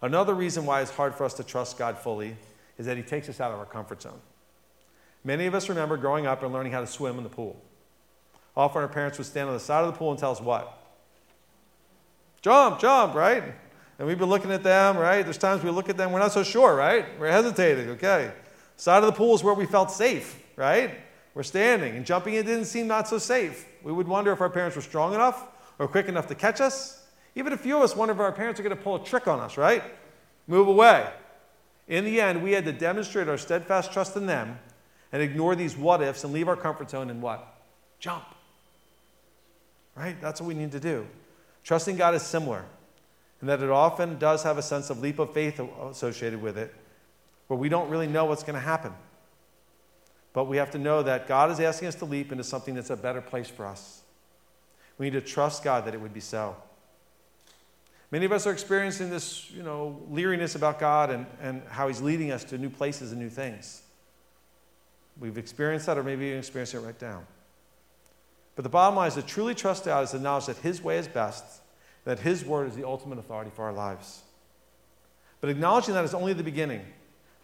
Another 0.02 0.34
reason 0.34 0.66
why 0.66 0.82
it's 0.82 0.92
hard 0.92 1.16
for 1.16 1.24
us 1.24 1.34
to 1.36 1.44
trust 1.44 1.78
God 1.78 1.98
fully 1.98 2.36
is 2.78 2.88
that 2.88 2.98
He 2.98 3.04
takes 3.04 3.30
us 3.30 3.40
out 3.40 3.52
of 3.52 3.60
our 3.60 3.66
comfort 3.66 4.02
zone. 4.02 4.20
Many 5.24 5.46
of 5.46 5.56
us 5.56 5.70
remember 5.70 5.96
growing 5.96 6.28
up 6.28 6.44
and 6.44 6.52
learning 6.52 6.74
how 6.74 6.82
to 6.82 6.88
swim 6.88 7.18
in 7.18 7.24
the 7.24 7.30
pool. 7.30 7.62
Often 8.58 8.82
our 8.82 8.88
parents 8.88 9.18
would 9.18 9.28
stand 9.28 9.48
on 9.48 9.54
the 9.54 9.60
side 9.60 9.86
of 9.86 9.94
the 9.94 9.98
pool 9.98 10.12
and 10.12 10.20
tell 10.20 10.32
us 10.32 10.42
what? 10.42 10.83
Jump, 12.44 12.80
jump, 12.80 13.16
right? 13.16 13.42
And 13.98 14.08
we've 14.08 14.20
been 14.20 14.30
looking 14.30 14.52
at 14.52 14.64
them, 14.64 14.98
right? 14.98 15.24
There's 15.24 15.38
times 15.38 15.64
we 15.64 15.70
look 15.70 15.88
at 15.88 15.96
them, 15.96 16.12
we're 16.12 16.20
not 16.20 16.34
so 16.34 16.44
sure, 16.44 16.76
right? 16.76 17.06
We're 17.18 17.32
hesitating, 17.32 17.90
okay? 17.92 18.34
Side 18.76 19.02
of 19.02 19.06
the 19.06 19.14
pool 19.14 19.34
is 19.34 19.44
where 19.44 19.54
we 19.54 19.66
felt 19.66 19.90
safe, 19.90 20.44
right? 20.58 21.00
We're 21.34 21.44
standing, 21.44 21.96
and 21.96 22.06
jumping 22.06 22.34
it 22.34 22.46
didn't 22.46 22.66
seem 22.66 22.86
not 22.86 23.08
so 23.08 23.18
safe. 23.18 23.66
We 23.82 23.94
would 23.94 24.08
wonder 24.08 24.34
if 24.34 24.42
our 24.42 24.50
parents 24.50 24.76
were 24.76 24.82
strong 24.82 25.14
enough 25.14 25.48
or 25.80 25.88
quick 25.88 26.08
enough 26.08 26.28
to 26.28 26.36
catch 26.36 26.60
us. 26.60 27.06
Even 27.36 27.54
a 27.54 27.58
few 27.58 27.78
of 27.78 27.84
us 27.84 27.96
wonder 27.96 28.14
if 28.14 28.20
our 28.20 28.32
parents 28.34 28.60
are 28.60 28.64
going 28.64 28.76
to 28.76 28.84
pull 28.84 28.96
a 28.96 29.04
trick 29.04 29.28
on 29.28 29.40
us, 29.40 29.58
right? 29.58 29.82
Move 30.46 30.68
away. 30.68 31.10
In 31.88 32.04
the 32.04 32.20
end, 32.20 32.44
we 32.44 32.52
had 32.52 32.66
to 32.66 32.74
demonstrate 32.74 33.30
our 33.30 33.38
steadfast 33.38 33.94
trust 33.94 34.18
in 34.18 34.26
them 34.26 34.60
and 35.14 35.22
ignore 35.22 35.56
these 35.56 35.78
what 35.78 36.02
ifs 36.02 36.26
and 36.26 36.34
leave 36.34 36.50
our 36.50 36.58
comfort 36.58 36.90
zone 36.90 37.10
and 37.10 37.22
what? 37.22 37.56
Jump. 38.00 38.26
Right? 39.96 40.20
That's 40.20 40.42
what 40.42 40.48
we 40.48 40.56
need 40.56 40.74
to 40.74 40.80
do. 40.80 41.08
Trusting 41.64 41.96
God 41.96 42.14
is 42.16 42.24
similar 42.24 42.66
in 43.42 43.48
that 43.48 43.62
it 43.62 43.70
often 43.70 44.18
does 44.18 44.44
have 44.44 44.58
a 44.58 44.62
sense 44.62 44.90
of 44.90 45.00
leap 45.00 45.20
of 45.20 45.34
faith 45.34 45.60
associated 45.60 46.42
with 46.42 46.58
it, 46.58 46.74
where 47.48 47.60
we 47.60 47.70
don't 47.70 47.90
really 47.90 48.08
know 48.08 48.26
what's 48.26 48.44
going 48.44 48.56
to 48.56 48.60
happen. 48.60 48.94
But 50.34 50.46
we 50.46 50.58
have 50.58 50.72
to 50.72 50.78
know 50.78 51.04
that 51.04 51.28
God 51.28 51.52
is 51.52 51.60
asking 51.60 51.90
us 51.90 51.96
to 51.96 52.06
leap 52.06 52.32
into 52.32 52.44
something 52.44 52.74
that's 52.74 52.90
a 52.90 52.96
better 52.96 53.22
place 53.22 53.50
for 53.50 53.66
us. 53.66 54.02
We 54.98 55.06
need 55.06 55.14
to 55.14 55.22
trust 55.22 55.64
God 55.64 55.86
that 55.86 55.94
it 55.94 56.02
would 56.02 56.14
be 56.14 56.20
so. 56.20 56.56
Many 58.12 58.26
of 58.26 58.32
us 58.32 58.46
are 58.46 58.52
experiencing 58.52 59.10
this, 59.10 59.50
you 59.52 59.64
know, 59.64 60.00
leeriness 60.10 60.56
about 60.56 60.80
God 60.80 61.10
and, 61.10 61.26
and 61.42 61.64
how 61.68 61.88
He's 61.88 62.02
leading 62.02 62.32
us 62.32 62.44
to 62.46 62.58
new 62.58 62.70
places 62.70 63.12
and 63.12 63.20
new 63.20 63.30
things. 63.30 63.82
We've 65.20 65.38
experienced 65.38 65.88
that, 65.88 65.98
or 65.98 66.04
maybe 66.04 66.28
even 66.28 66.40
experienced 66.40 66.76
it 66.76 66.80
right 66.80 67.00
now. 67.02 67.24
But 68.56 68.64
the 68.64 68.70
bottom 68.70 68.96
line 68.96 69.08
is 69.08 69.16
to 69.16 69.22
truly 69.22 69.56
trust 69.56 69.86
God 69.86 70.04
is 70.04 70.12
to 70.12 70.18
acknowledge 70.18 70.46
that 70.46 70.58
His 70.58 70.82
way 70.82 70.98
is 70.98 71.08
best, 71.08 71.44
that 72.06 72.20
His 72.20 72.46
word 72.46 72.68
is 72.68 72.76
the 72.76 72.86
ultimate 72.86 73.18
authority 73.18 73.52
for 73.56 73.66
our 73.66 73.74
lives. 73.74 74.22
But 75.42 75.50
acknowledging 75.50 75.94
that 75.96 76.06
is 76.06 76.14
only 76.14 76.34
the 76.34 76.44
beginning. 76.44 76.86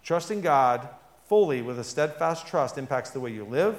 Trusting 0.04 0.41
God 0.41 0.88
fully 1.28 1.62
with 1.62 1.80
a 1.80 1.84
steadfast 1.84 2.48
trust 2.48 2.78
impacts 2.78 3.10
the 3.10 3.19
way 3.19 3.32
you 3.32 3.43
live, 3.43 3.78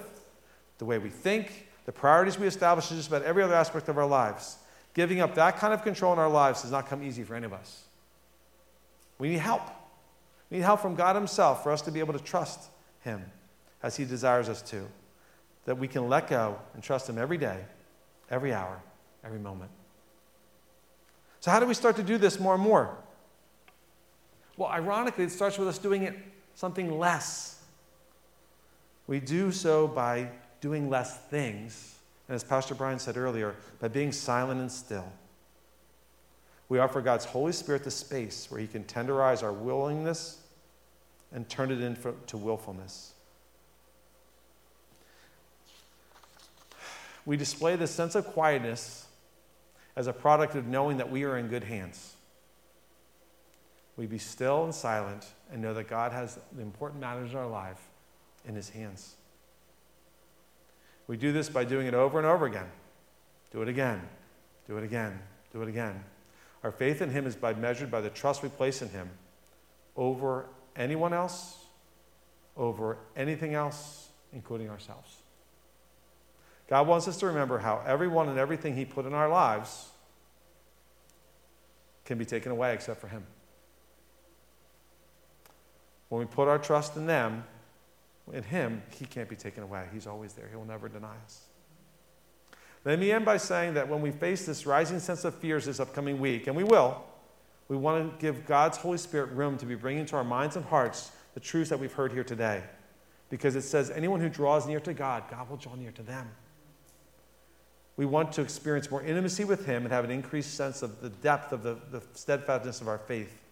the 0.79 0.85
way 0.85 0.99
we 0.99 1.09
think, 1.09 1.69
the 1.87 1.93
priorities 1.93 2.39
we 2.39 2.47
establish, 2.47 2.91
in 2.91 2.97
just 2.97 3.09
about 3.09 3.23
every 3.23 3.43
other 3.43 3.55
aspect 3.55 3.89
of 3.89 3.97
our 3.97 4.07
lives. 4.07 4.59
Giving 4.95 5.21
up 5.21 5.35
that 5.37 5.59
kind 5.59 5.73
of 5.73 5.83
control 5.83 6.13
in 6.13 6.19
our 6.19 6.29
lives 6.29 6.63
does 6.63 6.71
not 6.71 6.89
come 6.89 7.03
easy 7.03 7.23
for 7.23 7.35
any 7.35 7.47
of 7.47 7.53
us. 7.53 7.85
We 9.19 9.31
need 9.31 9.39
help. 9.39 9.63
We 10.51 10.59
need 10.59 10.65
help 10.65 10.81
from 10.81 10.97
God 10.97 11.15
Himself 11.17 11.63
for 11.63 11.71
us 11.73 11.83
to 11.83 11.91
be 11.91 12.01
able 12.01 12.13
to 12.13 12.23
trust 12.23 12.71
Him 13.01 13.25
as 13.83 13.97
He 13.97 14.05
desires 14.05 14.49
us 14.49 14.63
to. 14.63 14.87
That 15.67 15.79
we 15.79 15.89
can 15.89 16.09
let 16.09 16.29
go 16.29 16.59
and 16.75 16.83
trust 16.83 17.09
Him 17.09 17.19
every 17.19 17.39
day, 17.39 17.59
every 18.31 18.53
hour, 18.53 18.81
every 19.25 19.39
moment. 19.39 19.71
So, 21.41 21.51
how 21.51 21.61
do 21.61 21.67
we 21.67 21.75
start 21.75 21.97
to 21.97 22.03
do 22.03 22.19
this 22.19 22.39
more 22.39 22.55
and 22.55 22.63
more? 22.63 22.97
Well, 24.57 24.69
ironically, 24.69 25.25
it 25.25 25.31
starts 25.31 25.59
with 25.59 25.69
us 25.69 25.79
doing 25.79 26.03
it 26.03 26.15
something 26.55 26.99
less. 26.99 27.63
We 29.07 29.21
do 29.21 29.51
so 29.51 29.89
by 29.89 30.31
doing 30.61 30.91
less 30.91 31.17
things, 31.17 31.97
and 32.29 32.35
as 32.35 32.45
Pastor 32.45 32.75
Brian 32.75 32.99
said 32.99 33.17
earlier, 33.17 33.57
by 33.81 33.89
being 33.89 34.13
silent 34.13 34.61
and 34.61 34.71
still. 34.71 35.11
We 36.69 36.79
offer 36.79 37.01
God's 37.01 37.25
Holy 37.25 37.53
Spirit 37.53 37.83
the 37.83 37.91
space 37.91 38.51
where 38.51 38.61
He 38.61 38.67
can 38.67 38.85
tenderize 38.85 39.43
our 39.43 39.53
willingness 39.53 40.39
and 41.33 41.49
turn 41.49 41.71
it 41.73 41.81
into 41.81 42.37
willfulness. 42.37 43.15
We 47.31 47.37
display 47.37 47.77
this 47.77 47.93
sense 47.93 48.17
of 48.17 48.27
quietness 48.27 49.07
as 49.95 50.09
a 50.09 50.13
product 50.13 50.57
of 50.57 50.67
knowing 50.67 50.97
that 50.97 51.13
we 51.13 51.23
are 51.23 51.39
in 51.39 51.47
good 51.47 51.63
hands 51.63 52.17
we 54.01 54.07
be 54.07 54.17
still 54.17 54.65
and 54.65 54.75
silent 54.75 55.27
and 55.53 55.61
know 55.61 55.75
that 55.75 55.87
God 55.87 56.13
has 56.13 56.39
the 56.53 56.63
important 56.63 57.03
matters 57.03 57.33
in 57.33 57.37
our 57.37 57.47
life 57.47 57.91
in 58.47 58.55
his 58.55 58.71
hands. 58.71 59.15
We 61.07 61.19
do 61.19 61.33
this 61.33 61.51
by 61.51 61.65
doing 61.65 61.87
it 61.87 61.93
over 61.93 62.17
and 62.17 62.27
over 62.27 62.47
again. 62.47 62.71
Do 63.53 63.61
it 63.61 63.69
again. 63.69 64.01
Do 64.67 64.79
it 64.79 64.85
again. 64.85 65.21
Do 65.53 65.61
it 65.61 65.69
again. 65.69 66.03
Our 66.65 66.73
faith 66.73 67.03
in 67.03 67.11
him 67.11 67.27
is 67.27 67.37
by 67.37 67.53
measured 67.53 67.91
by 67.91 68.01
the 68.01 68.09
trust 68.09 68.43
we 68.43 68.49
place 68.49 68.81
in 68.81 68.89
him 68.89 69.11
over 69.97 70.47
anyone 70.77 71.13
else, 71.13 71.67
over 72.57 72.97
anything 73.15 73.53
else, 73.53 74.09
including 74.33 74.71
ourselves. 74.71 75.17
God 76.71 76.87
wants 76.87 77.07
us 77.07 77.19
to 77.19 77.27
remember 77.27 77.59
how 77.59 77.83
everyone 77.87 78.29
and 78.29 78.39
everything 78.39 78.75
he 78.75 78.87
put 78.87 79.05
in 79.05 79.13
our 79.13 79.29
lives 79.29 79.89
can 82.07 82.17
be 82.17 82.25
taken 82.25 82.51
away 82.51 82.73
except 82.73 83.01
for 83.01 83.09
him. 83.09 83.25
When 86.09 86.21
we 86.21 86.27
put 86.27 86.49
our 86.49 86.59
trust 86.59 86.97
in 86.97 87.07
them, 87.07 87.45
in 88.33 88.43
Him, 88.43 88.83
He 88.99 89.05
can't 89.05 89.29
be 89.29 89.37
taken 89.37 89.63
away. 89.63 89.87
He's 89.93 90.07
always 90.07 90.33
there, 90.33 90.47
He 90.49 90.57
will 90.57 90.65
never 90.65 90.89
deny 90.89 91.15
us. 91.25 91.43
Let 92.85 92.99
me 92.99 93.13
end 93.13 93.25
by 93.25 93.37
saying 93.37 93.75
that 93.75 93.89
when 93.89 94.01
we 94.01 94.11
face 94.11 94.47
this 94.47 94.65
rising 94.65 95.01
sense 95.01 95.25
of 95.25 95.35
fears 95.35 95.67
this 95.67 95.81
upcoming 95.81 96.19
week, 96.19 96.47
and 96.47 96.57
we 96.57 96.65
will, 96.65 97.03
we 97.69 97.77
want 97.77 98.19
to 98.19 98.21
give 98.21 98.47
God's 98.47 98.79
Holy 98.79 98.99
Spirit 98.99 99.31
room 99.33 99.59
to 99.59 99.67
be 99.67 99.75
bringing 99.75 100.07
to 100.07 100.17
our 100.17 100.25
minds 100.25 100.57
and 100.57 100.65
hearts 100.65 101.13
the 101.35 101.41
truths 101.41 101.71
that 101.71 101.79
we've 101.79 101.93
heard 101.93 102.13
here 102.13 102.25
today. 102.25 102.63
because 103.29 103.55
it 103.55 103.63
says 103.63 103.91
anyone 103.91 104.21
who 104.21 104.29
draws 104.29 104.67
near 104.67 104.81
to 104.81 104.93
God, 104.93 105.23
God 105.31 105.49
will 105.49 105.57
draw 105.57 105.77
near 105.77 105.93
to 105.93 106.03
them. 106.03 106.29
We 108.01 108.07
want 108.07 108.33
to 108.33 108.41
experience 108.41 108.91
more 108.91 109.03
intimacy 109.03 109.45
with 109.45 109.67
Him 109.67 109.83
and 109.83 109.93
have 109.93 110.07
an 110.07 110.11
increased 110.11 110.55
sense 110.55 110.81
of 110.81 111.03
the 111.03 111.11
depth 111.11 111.53
of 111.53 111.63
the, 111.63 111.77
the 111.91 112.01
steadfastness 112.15 112.81
of 112.81 112.89
our 112.89 112.97
faith. 112.97 113.43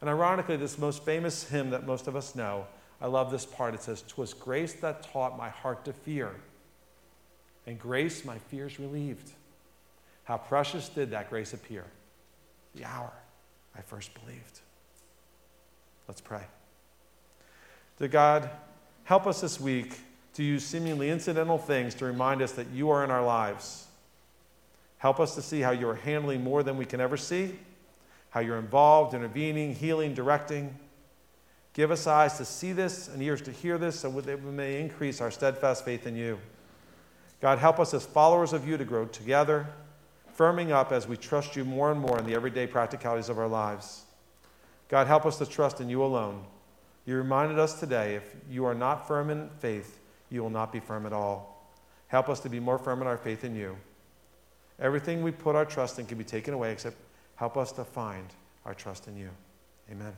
And 0.00 0.08
ironically, 0.08 0.56
this 0.56 0.78
most 0.78 1.04
famous 1.04 1.46
hymn 1.46 1.68
that 1.68 1.84
most 1.84 2.08
of 2.08 2.16
us 2.16 2.34
know, 2.34 2.66
I 3.02 3.06
love 3.06 3.30
this 3.30 3.44
part. 3.44 3.74
It 3.74 3.82
says, 3.82 4.00
"'Twas 4.08 4.32
grace 4.32 4.72
that 4.80 5.02
taught 5.02 5.36
my 5.36 5.50
heart 5.50 5.84
to 5.84 5.92
fear, 5.92 6.30
and 7.66 7.78
grace 7.78 8.24
my 8.24 8.38
fears 8.38 8.80
relieved. 8.80 9.32
How 10.24 10.38
precious 10.38 10.88
did 10.88 11.10
that 11.10 11.28
grace 11.28 11.52
appear, 11.52 11.84
the 12.74 12.86
hour 12.86 13.12
I 13.76 13.82
first 13.82 14.14
believed." 14.14 14.60
Let's 16.08 16.22
pray. 16.22 16.44
Dear 17.98 18.08
God, 18.08 18.48
help 19.04 19.26
us 19.26 19.42
this 19.42 19.60
week 19.60 19.98
to 20.34 20.42
use 20.42 20.64
seemingly 20.64 21.10
incidental 21.10 21.58
things 21.58 21.94
to 21.96 22.04
remind 22.04 22.42
us 22.42 22.52
that 22.52 22.68
you 22.70 22.90
are 22.90 23.04
in 23.04 23.10
our 23.10 23.24
lives. 23.24 23.86
Help 24.98 25.20
us 25.20 25.34
to 25.34 25.42
see 25.42 25.60
how 25.60 25.70
you 25.70 25.88
are 25.88 25.94
handling 25.94 26.42
more 26.42 26.62
than 26.62 26.76
we 26.76 26.84
can 26.84 27.00
ever 27.00 27.16
see, 27.16 27.58
how 28.30 28.40
you're 28.40 28.58
involved, 28.58 29.14
intervening, 29.14 29.74
healing, 29.74 30.14
directing. 30.14 30.74
Give 31.72 31.90
us 31.90 32.06
eyes 32.06 32.38
to 32.38 32.44
see 32.44 32.72
this 32.72 33.08
and 33.08 33.22
ears 33.22 33.42
to 33.42 33.52
hear 33.52 33.78
this 33.78 34.00
so 34.00 34.10
that 34.10 34.42
we 34.42 34.50
may 34.50 34.80
increase 34.80 35.20
our 35.20 35.30
steadfast 35.30 35.84
faith 35.84 36.06
in 36.06 36.16
you. 36.16 36.38
God, 37.40 37.58
help 37.58 37.78
us 37.78 37.92
as 37.92 38.06
followers 38.06 38.52
of 38.52 38.66
you 38.66 38.76
to 38.76 38.84
grow 38.84 39.04
together, 39.04 39.66
firming 40.36 40.70
up 40.70 40.90
as 40.90 41.06
we 41.06 41.16
trust 41.16 41.54
you 41.54 41.64
more 41.64 41.92
and 41.92 42.00
more 42.00 42.18
in 42.18 42.26
the 42.26 42.34
everyday 42.34 42.66
practicalities 42.66 43.28
of 43.28 43.38
our 43.38 43.48
lives. 43.48 44.04
God, 44.88 45.06
help 45.06 45.26
us 45.26 45.38
to 45.38 45.46
trust 45.46 45.80
in 45.80 45.88
you 45.88 46.02
alone. 46.02 46.44
You 47.04 47.16
reminded 47.16 47.58
us 47.58 47.78
today 47.78 48.14
if 48.14 48.34
you 48.48 48.64
are 48.64 48.74
not 48.74 49.06
firm 49.06 49.28
in 49.28 49.50
faith, 49.58 49.98
you 50.34 50.42
will 50.42 50.50
not 50.50 50.72
be 50.72 50.80
firm 50.80 51.06
at 51.06 51.12
all. 51.12 51.70
Help 52.08 52.28
us 52.28 52.40
to 52.40 52.48
be 52.48 52.60
more 52.60 52.78
firm 52.78 53.00
in 53.00 53.06
our 53.06 53.16
faith 53.16 53.44
in 53.44 53.54
you. 53.54 53.76
Everything 54.80 55.22
we 55.22 55.30
put 55.30 55.54
our 55.54 55.64
trust 55.64 55.98
in 55.98 56.06
can 56.06 56.18
be 56.18 56.24
taken 56.24 56.52
away, 56.52 56.72
except 56.72 56.96
help 57.36 57.56
us 57.56 57.72
to 57.72 57.84
find 57.84 58.26
our 58.66 58.74
trust 58.74 59.08
in 59.08 59.16
you. 59.16 59.30
Amen. 59.90 60.12